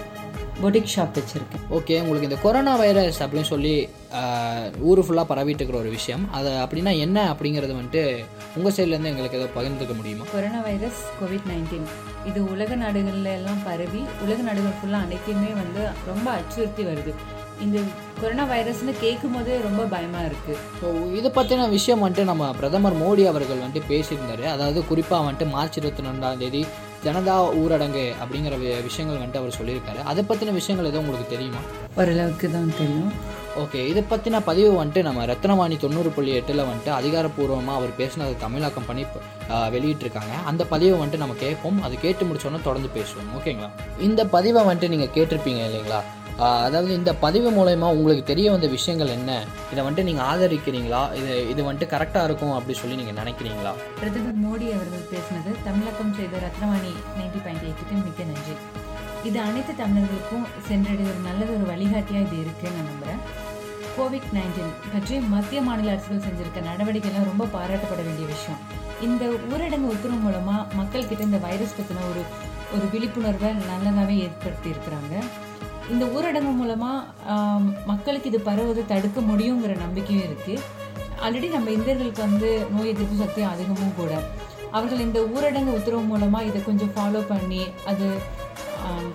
பொட்டிக் 0.62 0.92
ஷாப் 0.96 1.16
வச்சுருக்கேன். 1.16 1.62
ஓகே 1.70 2.00
உங்களுக்கு 2.00 2.22
இந்த 2.22 2.36
கொரோனா 2.36 2.76
வைரஸ் 2.76 3.22
அப்படின்னு 3.22 3.40
சொல்லி 3.42 3.88
ஆஹ், 4.12 4.72
ஊரு 4.80 5.02
ஃபுல்லாக 5.02 5.24
பரவிட்டு 5.28 5.48
இருக்கிற 5.48 5.78
ஒரு 5.78 5.88
விஷயம். 5.88 6.28
அது 6.32 6.48
அப்படின்னா 6.48 6.98
என்ன 6.98 7.34
அப்படிங்கிறது 7.34 7.72
வந்துட்டு 7.72 8.24
உங்கள் 8.56 8.72
சைட்லேருந்து 8.72 9.04
எங்களுக்கு 9.04 9.38
ஏதோ 9.38 9.48
பகிர்ந்துக்க 9.56 9.96
முடியுமா? 9.96 10.24
கொரோனா 10.32 10.60
வைரஸ் 10.60 11.02
கோவிட் 11.22 11.48
நைன்டீன் 11.48 11.88
இது 12.24 12.44
உலக 12.44 12.76
நாடுகள்ல 12.76 13.32
எல்லாம் 13.34 13.62
பரவி 13.64 14.02
உலக 14.22 14.42
நாடுகள் 14.42 14.78
ஃபுல்லாக 14.82 15.02
அனைத்தையுமே 15.02 15.52
வந்து 15.52 15.88
ரொம்ப 16.06 16.30
அச்சுறுத்தி 16.30 16.84
வருது. 16.84 17.14
இந்த 17.60 17.80
கொரோனா 18.20 18.44
வைரஸ்னு 18.44 18.94
கேட்கும் 19.00 19.32
போதே 19.32 19.58
ரொம்ப 19.58 19.82
பயமாக 19.82 20.26
இருக்குது 20.26 20.56
ஸோ 20.82 21.14
இதை 21.14 21.30
பற்றின 21.30 21.68
விஷயம் 21.68 22.08
வந்துட்டு 22.08 22.24
நம்ம 22.24 22.52
பிரதமர் 22.52 22.96
மோடி 22.96 23.26
அவர்கள் 23.26 23.56
வந்துட்டு 23.56 23.82
பேசியிருந்தாரு. 23.88 24.44
அதாவது 24.44 24.86
குறிப்பாக 24.86 25.30
வந்துட்டு 25.30 25.48
மார்ச் 25.48 25.76
இருபத்தி 25.76 26.02
ரெண்டாம் 26.02 26.38
தேதி 26.38 26.66
ஜனதா 27.04 27.50
ஊரடங்கு 27.56 28.12
அப்படிங்கிற 28.24 28.54
வி- 28.56 28.82
விஷயங்கள் 28.82 29.20
வந்துட்டு 29.20 29.36
அவர் 29.36 29.54
சொல்லியிருக்காரு. 29.62 30.02
அதை 30.04 30.24
பற்றின 30.28 30.52
விஷயங்கள் 30.52 30.90
எதுவும் 30.90 31.08
உங்களுக்கு 31.08 31.36
தெரியுமா? 31.36 31.58
ஓரளவுக்கு 31.96 32.50
தான் 32.50 32.72
தெரியும். 32.78 33.12
ஓகே 33.58 33.86
இதை 33.86 34.04
பற்றின 34.10 34.40
பதிவு 34.44 34.84
வந்துட்டு 34.84 35.02
நம்ம 35.02 35.24
ரத்னவாணி 35.26 35.76
தொண்ணூறு 35.76 36.10
புள்ளி 36.10 36.34
எட்டில் 36.34 36.60
வந்துட்டு 36.60 36.88
அதிகாரப்பூர்வமாக 36.88 37.74
அவர் 37.74 37.88
பேசினதை 37.98 38.36
தமிழாக்கம் 38.40 38.86
பண்ணி 38.86 39.04
வெளியிட்டிருக்காங்க. 39.50 40.44
அந்த 40.44 40.66
பதிவை 40.66 41.06
வந்துட்டு 41.06 41.16
நம்ம 41.16 41.34
கேட்போம். 41.34 41.82
அது 41.82 41.96
கேட்டு 42.00 42.24
முடிச்சோன்னே 42.24 42.62
தொடர்ந்து 42.62 42.88
பேசுவோம். 42.94 43.38
ஓகேங்களா 43.38 43.70
இந்த 44.00 44.26
பதிவை 44.26 44.64
வந்துட்டு 44.64 44.88
நீங்கள் 44.88 45.08
கேட்டிருப்பீங்க 45.08 45.64
இல்லைங்களா? 45.68 46.00
அதாவது 46.38 46.92
இந்த 46.98 47.10
பதிவு 47.24 47.48
மூலயமா 47.56 47.88
உங்களுக்கு 47.96 48.24
தெரிய 48.30 48.46
வந்த 48.50 48.66
விஷயங்கள் 48.66 49.12
என்ன? 49.16 49.30
இதை 49.72 49.80
வந்துட்டு 49.84 50.06
நீங்கள் 50.08 50.26
ஆதரிக்கிறீங்களா? 50.30 51.02
இது 51.20 51.34
இது 51.52 51.60
வந்துட்டு 51.66 51.88
கரெக்டாக 51.92 52.28
இருக்கும் 52.28 52.54
அப்படி 52.56 52.74
சொல்லி 52.80 52.96
நீங்கள் 53.00 53.18
நினைக்கிறீங்களா? 53.20 53.72
பிரதமர் 54.00 54.40
மோடி 54.44 54.66
அவர்கள் 54.76 55.04
பேசினது 55.12 55.50
தமிழகம் 55.68 56.12
செய்த 56.18 56.40
ரத்னவாணி 56.46 56.92
நைன்டி 57.18 57.40
பாயிண்ட் 57.44 57.66
எயிட்டுக்கு 57.68 58.00
மிக்க 58.06 58.24
நன்றி. 58.30 58.56
இது 59.28 59.38
அனைத்து 59.46 59.74
தமிழர்களுக்கும் 59.82 60.46
சென்றடைய 60.68 61.06
ஒரு 61.12 61.20
நல்லது 61.28 61.50
ஒரு 61.58 61.66
வழிகாட்டியாக 61.72 62.26
இது 62.26 62.36
இருக்குன்னு 62.44 62.76
நான் 62.78 62.90
நம்புகிறேன் 62.90 63.22
கோவிட் 63.96 64.28
நைன்டீன் 64.38 64.74
பற்றி 64.94 65.14
மத்திய 65.34 65.60
மாநில 65.68 65.92
அரசுகள் 65.94 66.24
செஞ்சிருக்க 66.26 66.60
நடவடிக்கைலாம் 66.70 67.30
ரொம்ப 67.30 67.48
பாராட்டப்பட 67.56 68.00
வேண்டிய 68.08 68.26
விஷயம். 68.34 68.60
இந்த 69.06 69.24
ஊரடங்கு 69.52 69.92
உத்தரவு 69.94 70.20
மூலமாக 70.26 70.66
மக்கள்கிட்ட 70.80 71.30
இந்த 71.30 71.40
வைரஸ் 71.46 71.78
பற்றின 71.78 72.04
ஒரு 72.10 72.24
ஒரு 72.74 72.86
விழிப்புணர்வை 72.92 73.50
நல்லதாகவே 73.70 74.14
ஏற்படுத்தி 74.26 74.68
இருக்கிறாங்க. 74.74 75.14
இந்த 75.90 76.04
ஊரடங்கு 76.06 76.50
மூலமாக 76.50 77.34
மக்களுக்கு 77.86 78.28
இது 78.28 78.38
பரவுவதை 78.40 78.84
தடுக்க 78.86 79.20
முடியுங்கிற 79.20 79.76
நம்பிக்கையும் 79.76 80.26
இருக்குது 80.28 80.62
ஆல்ரெடி 81.22 81.48
நம்ம 81.48 81.70
இந்தியர்களுக்கு 81.70 82.22
வந்து 82.22 82.48
நோய் 82.70 82.88
எதிர்ப்பு 82.88 83.16
சக்தி 83.16 83.42
அதிகமும் 83.42 83.96
கூட. 83.96 84.12
அவர்கள் 84.72 84.98
இந்த 84.98 85.20
ஊரடங்கு 85.20 85.72
உத்தரவு 85.72 86.02
மூலமாக 86.02 86.44
இதை 86.44 86.60
கொஞ்சம் 86.62 86.92
ஃபாலோ 86.96 87.20
பண்ணி 87.26 87.60
அது 87.86 88.06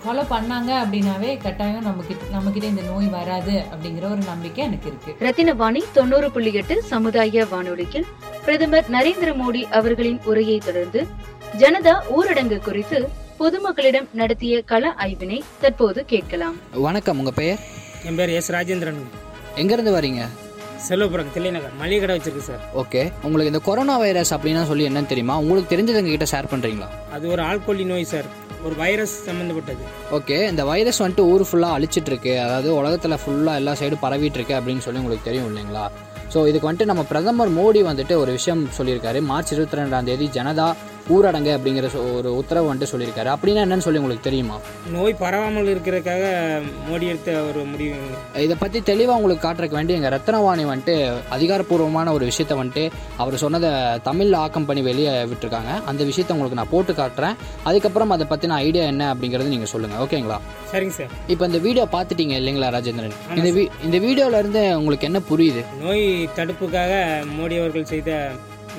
ஃபாலோ 0.04 0.24
பண்ணாங்க 0.30 0.72
அப்படின்னாவே 0.82 1.38
கட்டாயம் 1.38 1.84
நமக்கு 1.84 2.14
நம்மக்கிட்ட 2.32 2.68
இந்த 2.68 2.82
நோய் 2.82 3.08
வராது 3.08 3.56
அப்படிங்கிற 3.72 4.06
ஒரு 4.12 4.24
நம்பிக்கை 4.24 4.64
எனக்கு 4.64 4.90
இருக்குது 4.90 5.26
ரத்தினவாணி 5.28 5.82
தொண்ணூறு 5.94 6.32
புள்ளி 6.32 6.52
எட்டு 6.52 6.84
சமுதாய 6.84 7.46
வானொலியில் 7.52 8.08
பிரதமர் 8.46 8.90
நரேந்திர 8.90 9.36
மோடி 9.36 9.68
அவர்களின் 9.72 10.22
உரையை 10.26 10.58
தொடர்ந்து 10.60 11.02
ஜனதா 11.58 11.96
ஊரடங்கு 12.10 12.60
குறித்து 12.60 13.00
பொதுமக்களிடம் 13.42 14.08
நடத்திய 14.20 14.54
கள 14.70 14.86
ஆய்வினை 15.04 15.38
தற்போது 15.62 16.00
கேட்கலாம். 16.12 16.56
வணக்கம் 16.86 17.20
உங்கள் 17.22 17.36
பெயர்? 17.38 17.60
என் 18.08 18.18
பேர் 18.20 18.32
எஸ் 18.38 18.50
ராஜேந்திரன். 18.56 19.00
எங்கேருந்து 19.62 19.92
வரீங்க? 19.98 20.24
செல்வபுரம் 20.88 21.32
தில்லைநகர் 21.36 21.78
மளிகை 21.82 22.00
கடை 22.02 22.16
வச்சிருக்கு 22.18 22.44
சார். 22.50 22.64
ஓகே. 22.82 23.02
உங்களுக்கு 23.26 23.52
இந்த 23.54 23.62
கொரோனா 23.68 23.96
வைரஸ் 24.04 24.34
அப்படின்னா 24.38 24.64
சொல்லி 24.72 24.88
என்னன்னு 24.90 25.12
தெரியுமா? 25.14 25.38
உங்களுக்கு 25.44 25.72
தெரிஞ்சது 25.74 26.02
எங்ககிட்ட 26.02 26.28
ஷேர் 26.34 26.52
பண்ணுறீங்களா 26.54 26.90
அது 27.16 27.32
ஒரு 27.36 27.44
ஆள்கொல்லி 27.50 27.86
நோய் 27.94 28.06
சார். 28.14 28.28
ஒரு 28.68 28.76
வைரஸ் 28.84 29.16
சம்மந்தப்பட்டது 29.30 29.86
ஓகே. 30.20 30.38
இந்த 30.52 30.66
வைரஸ் 30.72 31.02
வந்துட்டு 31.04 31.30
ஊர் 31.34 31.48
ஃபுல்லாக 31.50 31.78
அழிச்சிட்டு 31.78 32.12
இருக்கு 32.14 32.34
அதாவது 32.46 32.70
உலகத்தில் 32.82 33.22
ஃபுல்லாக 33.24 33.62
எல்லா 33.64 33.76
சைடும் 33.82 34.04
பரவிட்டு 34.06 34.40
இருக்கு 34.42 34.58
அப்படின்னு 34.60 34.86
சொல்லி 34.88 35.02
உங்களுக்கு 35.04 35.28
தெரியும் 35.30 35.50
இல்லைங்களா? 35.52 35.86
ஸோ 36.34 36.40
இதுக்கு 36.50 36.68
வந்துட்டு 36.70 36.92
நம்ம 36.92 37.04
பிரதமர் 37.12 37.56
மோடி 37.60 37.82
வந்துட்டு 37.92 38.16
ஒரு 38.24 38.32
விஷயம் 38.40 38.64
சொல்லியிருக்காரு. 38.78 39.22
மார்ச் 39.32 39.54
இருபத்தி 39.54 39.78
ரெண்டாம் 39.82 40.08
தேதி 40.10 40.26
ஜனதா 40.38 40.70
ஊரடங்கு 41.14 41.52
அப்படிங்கிற 41.58 41.88
ஒரு 42.18 42.30
உத்தரவு 42.40 42.70
வந்துட்டு 42.70 42.92
சொல்லியிருக்காரு. 42.92 43.30
அப்படின்னா 43.36 43.64
என்னன்னு 43.66 43.86
சொல்லி 43.86 44.02
உங்களுக்கு 44.02 44.28
தெரியுமா? 44.28 44.58
நோய் 44.96 45.16
பரவாமல் 45.24 45.72
இருக்கிறதுக்காக 45.74 46.24
மோடி 46.88 47.06
எடுத்த 47.14 47.36
ஒரு 47.50 47.62
முடிவு. 47.72 47.98
இதை 48.46 48.58
பற்றி 48.64 48.82
தெளிவாக 48.92 49.18
உங்களுக்கு 49.20 49.46
காட்டுறதுக்கு 49.46 49.80
வேண்டி 49.80 49.98
எங்கள் 50.00 50.14
ரத்னவாணி 50.16 50.66
வந்துட்டு 50.72 50.96
அதிகாரப்பூர்வமான 51.38 52.14
ஒரு 52.18 52.26
விஷயத்த 52.32 52.60
வந்துட்டு 52.62 52.86
அவர் 53.24 53.42
சொன்னதை 53.46 53.72
தமிழில் 54.10 54.42
ஆக்கம் 54.44 54.68
பண்ணி 54.70 54.84
வெளியே 54.90 55.14
விட்டுருக்காங்க. 55.32 55.74
அந்த 55.92 56.02
விஷயத்தை 56.12 56.36
உங்களுக்கு 56.36 56.60
நான் 56.62 56.74
போட்டு 56.76 56.94
காட்டுறேன். 57.02 57.38
அதுக்கப்புறம் 57.70 58.16
அதை 58.18 58.28
பற்றின 58.34 58.60
ஐடியா 58.68 58.86
என்ன 58.94 59.10
அப்படிங்கிறது 59.14 59.54
நீங்கள் 59.56 59.74
சொல்லுங்கள் 59.74 60.02
ஓகேங்களா? 60.06 60.40
சரிங்க 60.74 60.96
சார். 61.00 61.16
இப்போ 61.34 61.44
இந்த 61.52 61.62
வீடியோ 61.68 61.86
பார்த்துட்டீங்க 61.96 62.36
இல்லைங்களா 62.42 62.74
ராஜேந்திரன்? 62.78 63.18
இந்த 63.40 63.50
வீ 63.58 63.64
இந்த 63.88 63.98
வீடியோல 64.06 64.40
இருந்து 64.44 64.64
உங்களுக்கு 64.82 65.10
என்ன 65.10 65.22
புரியுது? 65.32 65.64
நோய் 65.84 66.06
தடுப்புக்காக 66.38 66.94
மோடி 67.38 67.58
அவர்கள் 67.62 67.92
செய்த 67.94 68.12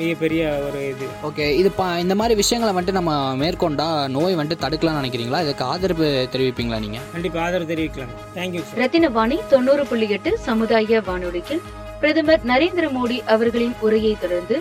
மிகப்பெரிய 0.01 0.43
ஒரு 0.67 0.81
இது. 0.93 1.07
ஓகே 1.29 1.47
இது 1.61 1.71
பா 1.79 1.87
இந்த 2.05 2.15
மாதிரி 2.21 2.35
விஷயங்களை 2.41 2.73
வந்துட்டு 2.77 2.99
நம்ம 2.99 3.13
மேற்கொண்டா 3.43 3.89
நோய் 4.17 4.39
வந்துட்டு 4.41 4.65
தடுக்கலாம்னு 4.65 5.01
நினைக்கிறீங்களா? 5.01 5.41
இதுக்கு 5.47 5.65
ஆதரவு 5.73 6.09
தெரிவிப்பீங்களா 6.35 6.79
நீங்கள் 6.85 7.07
கண்டிப்பாக 7.15 7.45
ஆதரவு 7.47 7.71
தெரிவிக்கலாம். 7.73 8.15
தேங்க்யூ 8.37 8.63
ரத்தினவாணி 8.83 9.39
தொண்ணூறு 9.55 9.85
புள்ளி 9.87 10.09
எட்டு 10.17 10.33
சமுதாய 10.49 11.01
வானொலியில் 11.09 11.63
பிரதமர் 12.03 12.47
நரேந்திர 12.53 12.87
மோடி 12.97 13.19
அவர்களின் 13.35 13.77
உரையை 13.87 14.15
தொடர்ந்து 14.21 14.59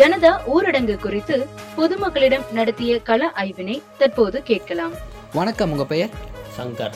ஜனதா 0.00 0.32
ஊரடங்கு 0.54 0.94
குறித்து 1.06 1.36
பொதுமக்களிடம் 1.78 2.46
நடத்திய 2.58 2.92
கள 3.08 3.30
ஆய்வினை 3.42 3.76
தற்போது 3.98 4.38
கேட்கலாம். 4.50 4.94
வணக்கம் 5.38 5.70
உங்கள் 5.70 5.90
பெயர்? 5.94 6.12
சங்கர். 6.58 6.94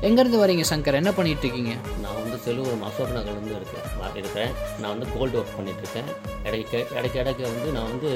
எங்கேருந்து 0.00 0.40
வரீங்க 0.42 0.64
சங்கர்? 0.70 1.00
என்ன 1.00 1.12
பண்ணிட்டு 1.12 1.44
இருக்கீங்க 1.46 1.74
நான் 2.02 2.16
வந்து 2.22 2.38
செல்வரம் 2.44 2.82
அசோக் 2.88 3.12
நகர்லேருந்து 3.16 3.56
இருக்கேன் 3.58 4.16
இருக்கிறேன் 4.20 4.52
நான் 4.80 4.92
வந்து 4.94 5.06
கோல்டு 5.14 5.36
ஒர்க் 5.40 5.54
பண்ணிகிட்ருக்கேன். 5.58 6.10
இடைக்கு 6.46 6.86
இடைக்கு 6.96 7.18
இடைக்கு 7.20 7.42
வந்து 7.42 7.68
நான் 7.76 7.88
வந்து 7.92 8.10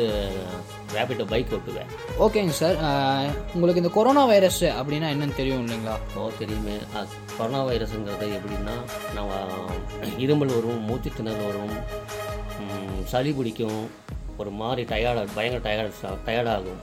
ரேபிட்டோ 0.94 1.24
பைக் 1.32 1.54
ஓட்டுவேன். 1.56 1.88
ஓகேங்க 2.24 2.54
சார். 2.60 2.76
உங்களுக்கு 3.54 3.82
இந்த 3.82 3.92
கொரோனா 3.94 4.24
வைரஸ் 4.24 4.64
அப்படின்னா 4.64 5.08
என்னன்னு 5.14 5.38
தெரியும் 5.40 5.66
இல்லைங்களா? 5.66 5.96
ஓ 6.16 6.30
தெரியுமே. 6.38 6.76
கொரோனா 7.36 7.64
வைரஸுங்கிறது 7.64 8.28
எப்படின்னா 8.38 8.76
நம்ம 9.14 9.32
இருமல் 10.24 10.54
வரும் 10.56 10.84
மூச்சு 10.90 11.12
திணறல் 11.18 11.48
வரும் 11.48 11.76
சளி 13.04 13.32
பிடிக்கும் 13.32 13.90
ஒரு 14.36 14.50
மாதிரி 14.50 14.82
டயர்டாக 14.94 15.28
பயங்கர 15.34 15.60
டயர்ட் 15.66 16.08
டயர்டாகும் 16.26 16.82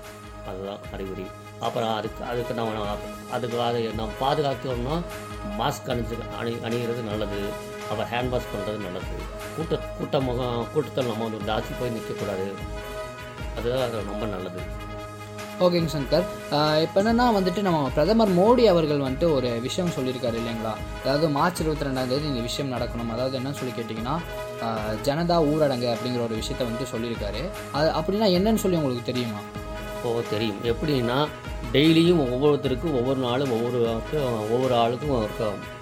அதுதான் 0.49 0.79
அறிகுறி. 0.93 1.25
அப்புறம் 1.65 1.91
அதுக்கு 1.97 2.21
அதுக்கு 2.31 2.53
நம்ம 2.59 2.95
அதுக்கு 3.35 3.57
அதை 3.67 3.81
நம்ம 3.99 4.11
பாதுகாக்கணும்னா 4.23 4.97
மாஸ்க் 5.59 5.91
அணிஞ்சு 5.93 6.15
அணி 6.39 6.53
அணிகிறது 6.67 7.03
நல்லது. 7.11 7.39
அப்புறம் 7.89 8.09
ஹேண்ட் 8.13 8.31
வாஷ் 8.33 8.51
பண்ணுறது 8.53 8.79
நல்லது. 8.87 9.15
கூட்ட 9.57 9.79
கூட்டம் 9.99 10.31
கூட்டத்தில் 10.73 11.11
நம்ம 11.11 11.27
வந்து 11.27 11.47
ஜாஸ்தி 11.51 11.73
போய் 11.81 11.95
நிற்கக்கூடாது 11.97 12.47
அதுதான் 13.57 13.85
அது 13.87 14.09
ரொம்ப 14.11 14.25
நல்லது. 14.35 14.61
ஓகேங்க 15.65 15.89
சங்கர் 15.93 16.25
இப்போ 16.85 16.97
என்னன்னா 17.01 17.25
வந்துட்டு 17.35 17.61
நம்ம 17.67 17.89
பிரதமர் 17.97 18.31
மோடி 18.39 18.63
அவர்கள் 18.71 19.03
வந்துட்டு 19.05 19.27
ஒரு 19.35 19.49
விஷயம் 19.65 19.93
சொல்லியிருக்காரு 19.97 20.37
இல்லைங்களா? 20.41 20.73
அதாவது 21.03 21.27
மார்ச் 21.35 21.61
இருபத்தி 21.63 21.85
ரெண்டாம் 21.87 22.09
தேதி 22.11 22.25
இந்த 22.31 22.41
விஷயம் 22.47 22.73
நடக்கணும். 22.75 23.11
அதாவது 23.15 23.37
என்ன 23.39 23.53
சொல்லி 23.59 23.73
கேட்டிங்கன்னா 23.77 24.15
ஜனதா 25.07 25.37
ஊரடங்கு 25.51 25.87
அப்படிங்கிற 25.93 26.23
ஒரு 26.27 26.39
விஷயத்த 26.41 26.67
வந்துட்டு 26.67 26.93
சொல்லியிருக்காரு. 26.95 27.43
அது 27.77 27.87
அப்படின்னா 27.99 28.27
என்னன்னு 28.39 28.63
சொல்லி 28.65 28.79
உங்களுக்கு 28.81 29.09
தெரியுமா? 29.11 29.43
போக 30.05 30.21
தெரியும். 30.29 30.61
எப்படின்னா 30.63 31.17
டெய்லியும் 31.73 32.23
ஒவ்வொருத்தருக்கும் 32.25 32.93
ஒவ்வொரு 32.93 33.19
நாளும் 33.19 33.51
ஒவ்வொரு 33.51 33.79
ஒவ்வொரு 34.51 34.75
ஆளுக்கும் 34.75 35.23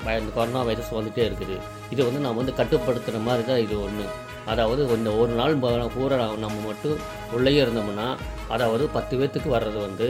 இந்த 0.03 0.31
கொரோனா 0.35 0.61
வைரஸ் 0.61 0.93
வந்துகிட்டே 0.93 1.23
இருக்குது. 1.27 1.57
இதை 1.89 2.05
வந்து 2.05 2.19
நம்ம 2.19 2.41
வந்து 2.41 2.53
கட்டுப்படுத்துகிற 2.57 3.21
மாதிரி 3.23 3.47
தான் 3.47 3.59
இது 3.59 3.83
ஒன்று 3.83 4.05
அதாவது 4.45 4.87
இந்த 4.97 5.09
ஒரு 5.11 5.33
நாள் 5.33 5.55
ப- 5.55 5.91
பூரா 5.95 6.15
நம்ம 6.15 6.59
மட்டும் 6.65 6.97
உள்ளேயே 7.31 7.63
இருந்தோம்னா 7.63 8.07
அதாவது 8.49 8.87
பத்து 8.87 9.17
பேர்த்துக்கு 9.17 9.53
வர்றது 9.53 9.79
வந்து 9.79 10.07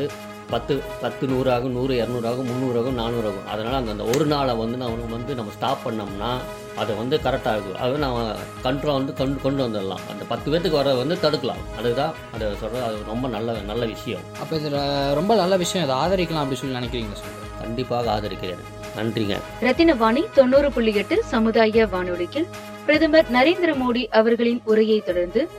பத்து 0.49 0.81
பத்து 1.01 1.27
நூறாகும் 1.27 1.71
நூறு 1.71 1.93
இரநூறாகும் 1.95 2.49
முந்நூறாகும் 2.49 2.99
நானூறாகும். 2.99 3.45
அதனால் 3.51 3.73
அந்த 3.73 3.91
அந்த 3.91 4.03
ஒரு 4.03 4.25
நாளை 4.25 4.55
வந்து 4.55 4.77
நம்ம 4.77 5.05
வந்து 5.11 5.35
நம்ம 5.35 5.51
ஸ்டாப் 5.51 5.77
பண்ணோம்னா 5.85 6.31
அது 6.75 6.95
வந்து 6.95 7.17
கரெக்டாக 7.17 7.51
இருக்கும் 7.51 7.81
அது 7.81 7.97
நம்ம 7.97 8.31
கண்ட்ரோல் 8.63 8.97
வந்து 8.99 9.13
கொண்டு 9.13 9.41
கொண்டு 9.41 9.63
வந்துடலாம். 9.63 10.03
அந்த 10.09 10.23
பத்து 10.27 10.51
பேர்த்துக்கு 10.51 10.79
வர்றதை 10.79 10.95
வந்து 10.95 11.17
தடுக்கலாம். 11.23 11.63
அதுதான் 11.77 12.13
அதை 12.33 12.47
சொல்கிறது 12.59 12.83
அது 12.83 12.97
ரொம்ப 13.07 13.27
நல்ல 13.27 13.51
நல்ல 13.51 13.85
விஷயம். 13.85 14.19
அப்போ 14.39 14.55
இதில் 14.55 15.13
ரொம்ப 15.13 15.35
நல்ல 15.35 15.57
விஷயம். 15.57 15.87
இதை 15.87 15.99
ஆதரிக்கலாம் 15.99 16.43
அப்படி 16.43 16.55
சொல்லி 16.55 16.77
நினைக்கிறீங்க 16.77 17.17
சங்கர் 17.21 17.61
கண்டிப்பாக 17.61 18.11
ஆதரிக்கிறேன். 18.15 18.63
நன்றிங்க. 18.97 19.35
ரத்தினவாணி 19.61 20.25
தொண்ணூறு 20.33 20.71
புள்ளி 20.71 20.93
எட்டு 20.93 21.23
சமுதாய 21.23 21.87
வானொலியில் 21.87 22.47
பிரதமர் 22.85 23.25
நரேந்திர 23.33 23.71
மோடி 23.83 24.07
அவர்களின் 24.07 24.61
உரையை 24.65 24.99
தொடர்ந்து 24.99 25.49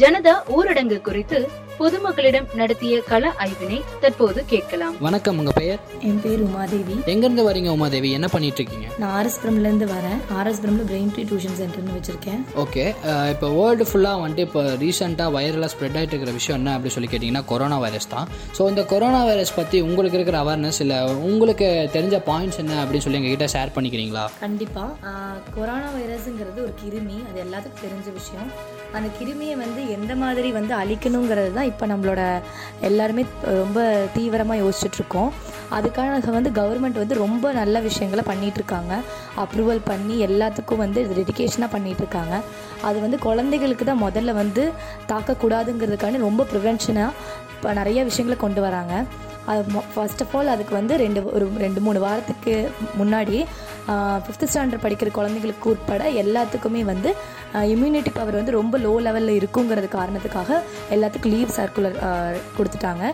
ஜனதா 0.00 0.32
ஊரடங்கு 0.56 0.96
குறித்து 1.06 1.38
பொதுமக்களிடம் 1.78 2.46
நடத்திய 2.58 2.94
கள 3.08 3.24
ஆய்வினை 3.42 3.78
தற்போது 4.02 4.40
கேட்கலாம். 4.52 4.94
வணக்கம் 5.06 5.38
உங்கள் 5.40 5.56
பெயர்? 5.58 5.80
என் 6.08 6.20
பேர் 6.24 6.42
உமாதேவி. 6.46 6.94
எங்கேருந்து 7.12 7.44
வரீங்க 7.48 7.70
உமாதேவி? 7.76 8.10
என்ன 8.18 8.26
பண்ணிட்டு 8.34 8.60
இருக்கீங்க 8.60 8.88
நான் 9.00 9.12
ஆர்எஸ்புரம்லேருந்து 9.18 9.86
வரேன். 9.94 10.18
ஆர்எஸ்புரமில் 10.38 10.86
பிரெயின் 10.90 11.10
ட்ரீ 11.14 11.22
டியூஷன் 11.30 11.56
சென்டர்னு 11.60 11.96
வச்சுருக்கேன். 11.96 12.42
ஓகே 12.64 12.84
இப்போ 13.32 13.48
வேர்ல்டு 13.56 13.86
ஃபுல்லாக 13.90 14.20
வந்துட்டு 14.22 14.46
இப்போ 14.48 14.62
ரீசெண்டாக 14.82 15.34
வைரலாக 15.36 15.70
ஸ்ப்ரெட் 15.74 15.98
ஆகிட்டு 16.00 16.14
இருக்கிற 16.16 16.34
விஷயம் 16.38 16.58
என்ன 16.60 16.74
அப்படி 16.76 16.92
சொல்லி 16.96 17.10
கேட்டிங்கன்னா 17.14 17.44
கொரோனா 17.52 17.78
வைரஸ் 17.84 18.10
தான். 18.14 18.30
ஸோ 18.58 18.68
இந்த 18.72 18.84
கொரோனா 18.92 19.20
வைரஸ் 19.30 19.56
பற்றி 19.60 19.80
உங்களுக்கு 19.88 20.18
இருக்கிற 20.20 20.38
அவேர்னஸ் 20.44 20.80
இல்லை 20.86 21.00
உங்களுக்கு 21.30 21.68
தெரிஞ்ச 21.96 22.22
பாயிண்ட்ஸ் 22.30 22.60
என்ன 22.64 22.78
அப்படின்னு 22.84 23.06
சொல்லி 23.06 23.20
எங்ககிட்ட 23.22 23.48
ஷேர் 23.56 23.74
பண்ணிக்கிறீங்களா? 23.76 24.24
கண்டிப்பாக 24.46 25.16
கொரோனா 25.58 25.90
வைரஸுங்கிறது 25.98 26.62
ஒரு 26.68 26.74
கிருமி. 26.84 27.20
அது 27.30 27.40
எல்லாத்துக்கும் 27.46 27.84
தெரிஞ்ச 27.86 28.08
விஷயம். 28.20 28.50
அந்த 28.96 29.08
கிருமியை 29.18 29.56
வந்து 29.64 29.82
எந்த 29.90 30.12
மாதிரி 30.14 30.48
வந்து 30.58 30.74
அழிக்கணுங்கிறது 30.82 31.52
தான் 31.52 31.70
இப்போ 31.72 31.86
நம்மளோட 31.86 32.22
எல்லாருமே 32.80 33.24
ரொம்ப 33.62 34.08
தீவிரமாக 34.16 34.62
யோசிச்சுட்ருக்கோம் 34.62 35.30
அதுக்கான 35.76 36.32
வந்து 36.38 36.50
கவர்மெண்ட் 36.60 37.02
வந்து 37.02 37.22
ரொம்ப 37.24 37.52
நல்ல 37.52 37.80
விஷயங்களை 37.80 38.24
பண்ணிகிட்ருக்காங்க 38.26 38.70
இருக்காங்க. 38.72 38.94
அப்ரூவல் 39.42 39.80
பண்ணி 39.84 40.14
எல்லாத்துக்கும் 40.26 40.82
வந்து 40.84 41.00
டெடிக்கேஷனாக 41.18 41.70
பண்ணிகிட்ருக்காங்க 41.74 42.34
அது 42.88 42.98
வந்து 43.00 43.18
குழந்தைகளுக்கு 43.18 43.84
தான் 43.84 44.02
முதல்ல 44.02 44.32
வந்து 44.32 44.62
தாக்கக்கூடாதுங்கிறதுக்கான 45.12 46.20
ரொம்ப 46.28 46.46
ப்ரிவென்ஷனாக 46.52 47.18
இப்போ 47.54 47.72
நிறைய 47.80 48.00
விஷயங்களை 48.04 48.36
கொண்டு 48.40 48.60
வராங்க. 48.60 48.94
அது 49.50 49.82
ஃபர்ஸ்ட் 49.94 50.22
ஆஃப் 50.24 50.34
ஆல் 50.38 50.52
அதுக்கு 50.54 50.74
வந்து 50.80 50.96
ரெண்டு 51.04 51.20
ஒரு 51.36 51.46
ரெண்டு 51.64 51.80
மூணு 51.86 51.98
வாரத்துக்கு 52.06 52.54
முன்னாடி 53.00 53.36
ஃபிஃப்த் 54.24 54.48
ஸ்டாண்டர்ட் 54.50 54.84
படிக்கிற 54.84 55.10
குழந்தைங்களுக்கு 55.18 55.70
உட்பட 55.72 56.02
எல்லாத்துக்குமே 56.22 56.82
வந்து 56.92 57.10
இம்யூனிட்டி 57.74 58.10
பவர் 58.18 58.38
வந்து 58.38 58.52
ரொம்ப 58.58 58.78
லோ 58.84 58.92
லெவலில் 59.06 59.38
இருக்குங்கிறது 59.38 59.88
காரணத்துக்காக 59.98 60.60
எல்லாத்துக்கும் 60.94 61.34
லீவ் 61.34 61.56
சர்க்குலர் 61.56 61.96
கொடுத்துட்டாங்க. 62.56 63.04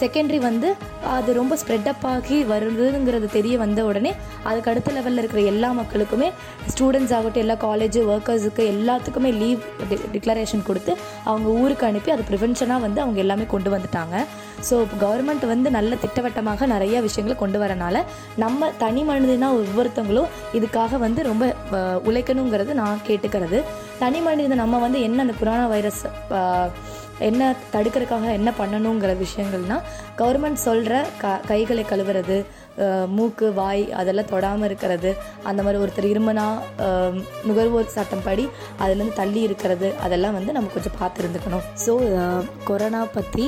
செகண்டரி 0.00 0.38
வந்து 0.48 0.68
அது 1.14 1.30
ரொம்ப 1.38 1.54
ஸ்ப்ரெட் 1.60 1.88
அப் 1.92 2.04
ஆகி 2.10 2.36
வருதுங்கிறது 2.50 3.28
தெரிய 3.36 3.54
வந்த 3.62 3.80
உடனே 3.88 4.12
அதுக்கு 4.48 4.70
அடுத்த 4.72 4.92
லெவலில் 4.96 5.20
இருக்கிற 5.22 5.42
எல்லா 5.52 5.70
மக்களுக்குமே 5.80 6.28
ஸ்டூடெண்ட்ஸ் 6.72 7.14
ஆகட்டும் 7.16 7.44
எல்லா 7.44 7.56
காலேஜ் 7.66 7.98
ஒர்க்கர்ஸுக்கு 8.14 8.64
எல்லாத்துக்குமே 8.74 9.32
லீவ் 9.42 9.64
டிக்ளரேஷன் 10.16 10.66
கொடுத்து 10.68 10.94
அவங்க 11.30 11.48
ஊருக்கு 11.62 11.86
அனுப்பி 11.90 12.12
அது 12.16 12.28
ப்ரிவென்ஷனாக 12.30 12.84
வந்து 12.86 13.02
அவங்க 13.04 13.20
எல்லாமே 13.24 13.46
கொண்டு 13.54 13.72
வந்துட்டாங்க. 13.76 14.16
ஸோ 14.68 14.76
கவர்மெண்ட் 15.02 15.44
வந்து 15.54 15.68
நல்ல 15.78 15.98
திட்டவட்டமாக 16.04 16.66
நிறைய 16.74 16.96
விஷயங்களை 17.06 17.36
கொண்டு 17.42 17.60
வரனால 17.62 18.04
நம்ம 18.44 18.70
தனி 18.84 19.02
மனிதனாக 19.10 19.58
ஒவ்வொருத்தவங்களும் 19.62 20.30
இதுக்காக 20.58 20.98
வந்து 21.06 21.22
ரொம்ப 21.30 21.46
உழைக்கணுங்கிறது 22.10 22.72
நான் 22.82 23.06
கேட்டுக்கிறது. 23.08 23.60
தனி 24.04 24.20
மனிதன் 24.28 24.62
நம்ம 24.64 24.78
வந்து 24.86 25.00
என்ன 25.08 25.22
அந்த 25.26 25.36
கொரோனா 25.42 25.66
வைரஸ் 25.74 26.02
என்ன 27.26 27.42
தடுக்கிறதுக்காக 27.72 28.26
என்ன 28.38 28.50
பண்ணணுங்கிற 28.58 29.12
விஷயங்கள்னால் 29.22 29.86
கவர்மெண்ட் 30.18 30.60
சொல்கிற 30.66 30.94
க 31.22 31.32
கைகளை 31.50 31.84
கழுவுறது 31.88 32.36
மூக்கு 33.16 33.46
வாய் 33.58 33.82
அதெல்லாம் 34.00 34.28
தொடாமல் 34.32 34.66
இருக்கிறது. 34.68 35.10
அந்த 35.48 35.60
மாதிரி 35.64 35.80
ஒருத்தர் 35.84 36.08
இருமனா 36.10 36.44
நுகர்வோர் 37.48 37.94
சட்டம் 37.96 38.24
படி 38.28 38.44
அதுலேருந்து 38.82 39.18
தள்ளி 39.20 39.40
இருக்கிறது. 39.48 39.88
அதெல்லாம் 40.06 40.36
வந்து 40.38 40.54
நம்ம 40.56 40.70
கொஞ்சம் 40.76 40.96
பார்த்து 41.00 41.22
இருந்துக்கணும் 41.24 41.66
ஸோ 41.86 41.94
கொரோனா 42.68 43.02
பற்றி 43.18 43.46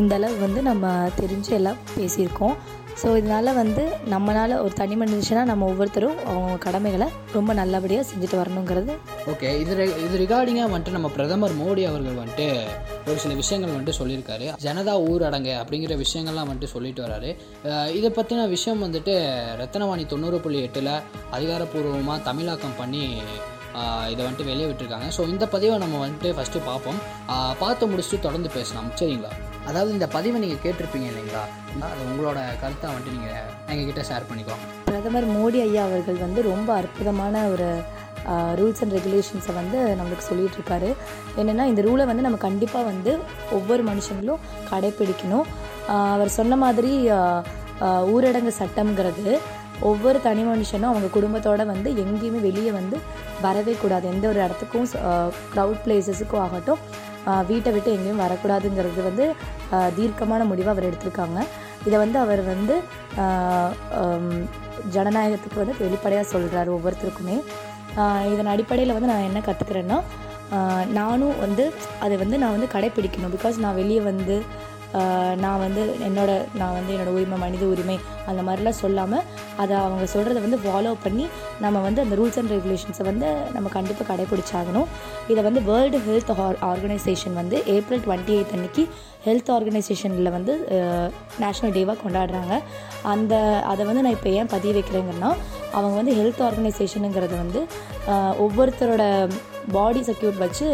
இந்த 0.00 0.14
அளவு 0.18 0.34
வந்து 0.46 0.62
நம்ம 0.70 0.94
தெரிஞ்சு 1.20 1.52
எல்லாம் 1.60 1.78
பேசியிருக்கோம். 1.98 2.56
ஸோ 3.00 3.08
இதனால் 3.20 3.56
வந்து 3.60 3.82
நம்மளால் 4.12 4.54
ஒரு 4.64 4.72
தனி 4.78 4.94
மனுஷனாக 5.00 5.48
நம்ம 5.50 5.66
ஒவ்வொருத்தரும் 5.70 6.18
அவங்க 6.30 6.54
கடமைகளை 6.66 7.06
ரொம்ப 7.34 7.50
நல்லபடியாக 7.58 8.04
செஞ்சுட்டு 8.10 8.36
வரணுங்கிறது. 8.40 8.92
ஓகே 9.32 9.48
இது 9.62 9.72
இது 10.04 10.14
ரிகார்டிங்காக 10.22 10.68
வந்துட்டு 10.72 10.94
நம்ம 10.96 11.08
பிரதமர் 11.16 11.54
மோடி 11.62 11.82
அவர்கள் 11.90 12.20
வந்துட்டு 12.20 12.46
ஒரு 13.08 13.18
சில 13.24 13.34
விஷயங்கள் 13.40 13.72
வந்துட்டு 13.72 13.98
சொல்லியிருக்காரு. 13.98 14.46
ஜனதா 14.66 14.94
ஊரடங்கு 15.10 15.52
அப்படிங்கிற 15.62 15.96
விஷயங்கள்லாம் 16.04 16.48
வந்துட்டு 16.50 16.72
சொல்லிட்டு 16.76 17.04
வராரு. 17.06 17.32
இதை 17.98 18.10
பற்றின 18.18 18.46
விஷயம் 18.56 18.84
வந்துட்டு 18.86 19.16
ரத்தனவாணி 19.62 20.06
தொண்ணூறு 20.14 20.40
புள்ளி 20.46 20.62
எட்டில் 20.68 20.92
அதிகாரப்பூர்வமாக 21.38 22.26
தமிழாக்கம் 22.30 22.78
பண்ணி 22.80 23.04
இதை 24.12 24.20
வந்துட்டு 24.24 24.48
வெளியே 24.50 24.68
விட்டுருக்காங்க 24.68 25.08
ஸோ 25.16 25.22
இந்த 25.34 25.44
பதிவை 25.54 25.76
நம்ம 25.84 25.96
வந்துட்டு 26.04 26.30
ஃபஸ்ட்டு 26.38 26.64
பார்ப்போம். 26.70 27.00
பார்த்து 27.62 27.90
முடிச்சுட்டு 27.92 28.24
தொடர்ந்து 28.28 28.50
பேசலாம். 28.56 28.88
சரிங்களா? 29.00 29.32
அதாவது 29.68 29.90
இந்த 29.96 30.06
பதிவை 30.14 30.38
நீங்கள் 30.44 30.62
கேட்டிருப்பீங்க 30.64 31.06
இல்லைங்களா? 31.12 31.42
அது 31.92 32.02
உங்களோட 32.08 32.38
கருத்தை 32.62 32.86
வந்துட்டு 32.90 33.14
நீங்கள் 33.16 33.46
எங்ககிட்ட 33.72 34.02
ஷேர் 34.10 34.28
பண்ணிக்கலாம் 34.30 34.62
பிரதமர் 34.88 35.28
மோடி 35.36 35.58
ஐயா 35.66 35.84
அவர்கள் 35.88 36.24
வந்து 36.26 36.42
ரொம்ப 36.52 36.68
அற்புதமான 36.80 37.44
ஒரு 37.54 37.68
ரூல்ஸ் 38.58 38.80
அண்ட் 38.84 38.94
ரெகுலேஷன்ஸை 38.98 39.52
வந்து 39.58 39.78
நம்மளுக்கு 39.98 40.28
சொல்லிட்டு 40.28 40.58
இருக்காரு 40.58 40.88
என்னென்னா 41.40 41.64
இந்த 41.72 41.80
ரூலை 41.88 42.04
வந்து 42.10 42.24
நம்ம 42.26 42.38
கண்டிப்பாக 42.46 42.88
வந்து 42.92 43.12
ஒவ்வொரு 43.58 43.82
மனுஷங்களும் 43.90 44.42
கடைப்பிடிக்கணும். 44.70 45.46
அவர் 46.14 46.36
சொன்ன 46.38 46.56
மாதிரி 46.64 46.92
ஊரடங்கு 48.14 48.52
சட்டம்ங்கிறது 48.60 49.26
ஒவ்வொரு 49.88 50.18
தனி 50.26 50.42
மனுஷனும் 50.50 50.90
அவங்க 50.90 51.08
குடும்பத்தோடு 51.16 51.64
வந்து 51.72 51.88
எங்கேயுமே 52.04 52.40
வெளியே 52.48 52.70
வந்து 52.78 52.96
வரவே 53.46 53.74
கூடாது. 53.82 54.04
எந்த 54.14 54.24
ஒரு 54.32 54.40
இடத்துக்கும் 54.44 54.86
க்ரௌட் 55.54 55.82
பிளேசஸுக்கும் 55.84 56.42
ஆகட்டும். 56.44 56.80
வீட்டை 57.50 57.70
விட்டு 57.74 57.94
எங்கேயும் 57.96 58.22
வரக்கூடாதுங்கிறது 58.24 59.00
வந்து 59.08 59.24
தீர்க்கமான 59.98 60.44
முடிவை 60.50 60.70
அவர் 60.74 60.88
எடுத்திருக்காங்க. 60.90 61.40
இதை 61.86 61.96
வந்து 62.04 62.18
அவர் 62.24 62.42
வந்து 62.52 62.74
ஜனநாயகத்துக்கு 64.96 65.62
வந்து 65.62 65.76
வெளிப்படையாக 65.84 66.26
சொல்கிறாரு 66.34 66.70
ஒவ்வொருத்தருக்குமே. 66.76 67.36
இதன் 68.32 68.52
அடிப்படையில் 68.54 68.96
வந்து 68.96 69.10
நான் 69.12 69.26
என்ன 69.28 69.42
கற்றுக்கிறேன்னா 69.48 69.98
நானும் 70.98 71.38
வந்து 71.44 71.64
அதை 72.04 72.16
வந்து 72.22 72.36
நான் 72.42 72.54
வந்து 72.56 72.72
கடைப்பிடிக்கணும். 72.74 73.34
பிகாஸ் 73.36 73.62
நான் 73.64 73.78
வெளியே 73.80 74.02
வந்து 74.10 74.36
நான் 75.36 75.58
வந்து 75.58 75.82
என்னோட 76.06 76.30
நான் 76.54 76.76
வந்து 76.78 76.92
என்னோட 76.96 77.10
உரிமை 77.16 77.38
மனித 77.38 77.64
உரிமை 77.64 77.96
அந்த 78.26 78.40
மாதிரிலாம் 78.46 78.78
சொல்லாமல் 78.82 79.24
அதை 79.56 79.76
அவங்க 79.76 80.04
சொல்கிறத 80.14 80.40
வந்து 80.44 80.58
ஃபாலோ 80.64 80.94
பண்ணி 81.02 81.26
நம்ம 81.60 81.80
வந்து 81.80 82.02
அந்த 82.02 82.16
ரூல்ஸ் 82.16 82.38
அண்ட் 82.40 82.52
ரெகுலேஷன்ஸை 82.54 83.04
வந்து 83.04 83.28
நம்ம 83.54 83.68
கண்டிப்பாக 83.68 84.06
கடைப்பிடிச்சாகணும். 84.12 84.86
இதை 85.28 85.42
வந்து 85.42 85.62
வேர்ல்டு 85.62 85.98
ஹெல்த் 86.06 86.32
ஆர்கனைசேஷன் 86.70 87.36
வந்து 87.40 87.58
ஏப்ரல் 87.74 88.04
டுவெண்ட்டி 88.06 88.34
எயித் 88.36 88.54
அன்னைக்கு 88.56 88.84
ஹெல்த் 89.26 89.50
ஆர்கனைசேஷனில் 89.56 90.34
வந்து 90.36 90.54
நேஷ்னல் 91.42 91.74
டேவாக 91.76 91.98
கொண்டாடுறாங்க. 92.04 92.54
அந்த 93.02 93.34
அதை 93.72 93.86
வந்து 93.86 94.02
நான் 94.02 94.16
இப்போ 94.18 94.28
ஏன் 94.28 94.52
பதிய 94.54 94.74
வைக்கிறேங்கன்னா 94.74 95.32
அவங்க 95.72 95.94
வந்து 96.00 96.14
ஹெல்த் 96.20 96.42
ஆர்கனைசேஷனுங்கிறது 96.48 97.36
வந்து 97.42 97.62
ஒவ்வொருத்தரோட 98.44 99.04
பாடி 99.72 100.00
செக்யூர் 100.00 100.36
வச்சு 100.38 100.66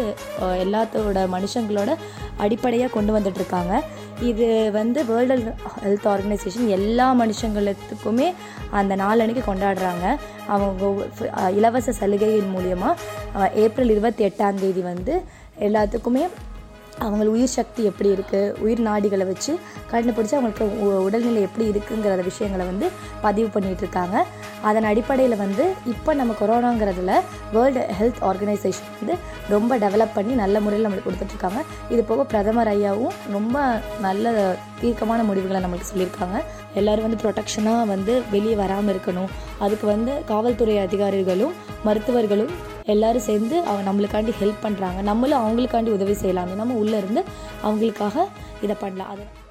எல்லாத்தோட 0.63 1.21
மனுஷங்களோட 1.35 1.91
அடிப்படையாக 2.37 2.91
கொண்டு 2.93 3.11
வந்துட்டுருக்காங்க 3.17 3.73
இது 4.21 4.69
வந்து 4.73 5.05
வேர்ல்டு 5.05 5.53
ஹெல்த் 5.83 6.07
ஆர்கனைசேஷன் 6.13 6.67
எல்லா 6.67 7.07
மனுஷங்களுக்குமே 7.19 8.33
அந்த 8.69 8.95
நாளன்னைக்கு 8.95 9.43
கொண்டாடுறாங்க. 9.47 10.17
அவங்க 10.47 11.05
இலவச 11.49 11.91
சலுகையின் 11.91 12.53
மூலியமாக 12.55 13.49
ஏப்ரல் 13.53 13.89
இருபத்தி 13.89 14.25
எட்டாம் 14.25 14.59
தேதி 14.59 14.81
வந்து 14.81 15.21
எல்லாத்துக்குமே 15.59 16.27
அவங்கள 17.01 17.25
உயிர் 17.25 17.47
சக்தி 17.47 17.83
எப்படி 17.83 18.09
இருக்குது 18.09 18.57
உயிர் 18.57 18.81
நாடிகளை 18.81 19.25
வச்சு 19.25 19.59
கண்டுபிடிச்சி 19.91 20.35
அவங்களுக்கு 20.35 20.79
உ- 20.79 21.03
உடல்நிலை 21.03 21.41
எப்படி 21.41 21.69
இருக்குங்கிற 21.69 22.23
விஷயங்களை 22.23 22.65
வந்து 22.65 22.89
பதிவு 23.21 23.47
பண்ணிகிட்ருக்காங்க 23.47 23.81
இருக்காங்க. 23.83 24.25
அதன் 24.61 24.83
அடிப்படையில் 24.83 25.37
வந்து 25.37 25.73
இப்போ 25.85 26.13
நம்ம 26.13 26.33
கொரோனாங்கிறதுல 26.41 27.21
வேர்ல்டு 27.53 27.85
ஹெல்த் 28.01 28.21
ஆர்கனைசேஷன் 28.21 28.91
வந்து 28.99 29.17
ரொம்ப 29.49 29.77
டெவலப் 29.77 30.09
பண்ணி 30.13 30.33
நல்ல 30.33 30.59
முறையில் 30.59 30.89
நம்மளுக்கு 30.89 31.09
கொடுத்துட்ருக்காங்க 31.09 31.63
இது 31.89 32.03
போக 32.03 32.23
பிரதமர் 32.23 32.67
ஐயாவும் 32.67 33.11
ரொம்ப 33.31 33.81
நல்ல 34.01 34.55
தீர்க்கமான 34.81 35.23
முடிவுகளை 35.23 35.61
நம்மளுக்கு 35.61 35.97
சொல்லியிருக்காங்க. 35.97 36.43
எல்லோரும் 36.73 37.11
வந்து 37.11 37.29
ப்ரொடெக்ஷனாக 37.29 37.87
வந்து 37.87 38.21
வெளியே 38.31 38.55
வராமல் 38.55 38.95
இருக்கணும். 38.95 39.27
அதுக்கு 39.59 39.87
வந்து 39.87 40.21
காவல்துறை 40.25 40.77
அதிகாரிகளும் 40.77 41.53
மருத்துவர்களும் 41.83 42.71
எல்லாரும் 42.85 43.21
சேர்ந்து 43.21 43.61
அவங்க 43.61 43.91
நம்மளுக்காண்டி 43.91 44.33
ஹெல்ப் 44.41 44.63
பண்ணுறாங்க 44.63 45.01
நம்மளும் 45.01 45.43
அவங்களுக்காண்டி 45.43 45.89
உதவி 45.89 46.11
செய்யலாமே. 46.11 46.55
நம்ம 46.55 46.73
உள்ளே 46.73 46.97
இருந்து 46.97 47.23
அவங்களுக்காக 47.63 48.25
இதை 48.61 48.75
பண்ணலாம். 48.79 49.09
அது 49.09 49.41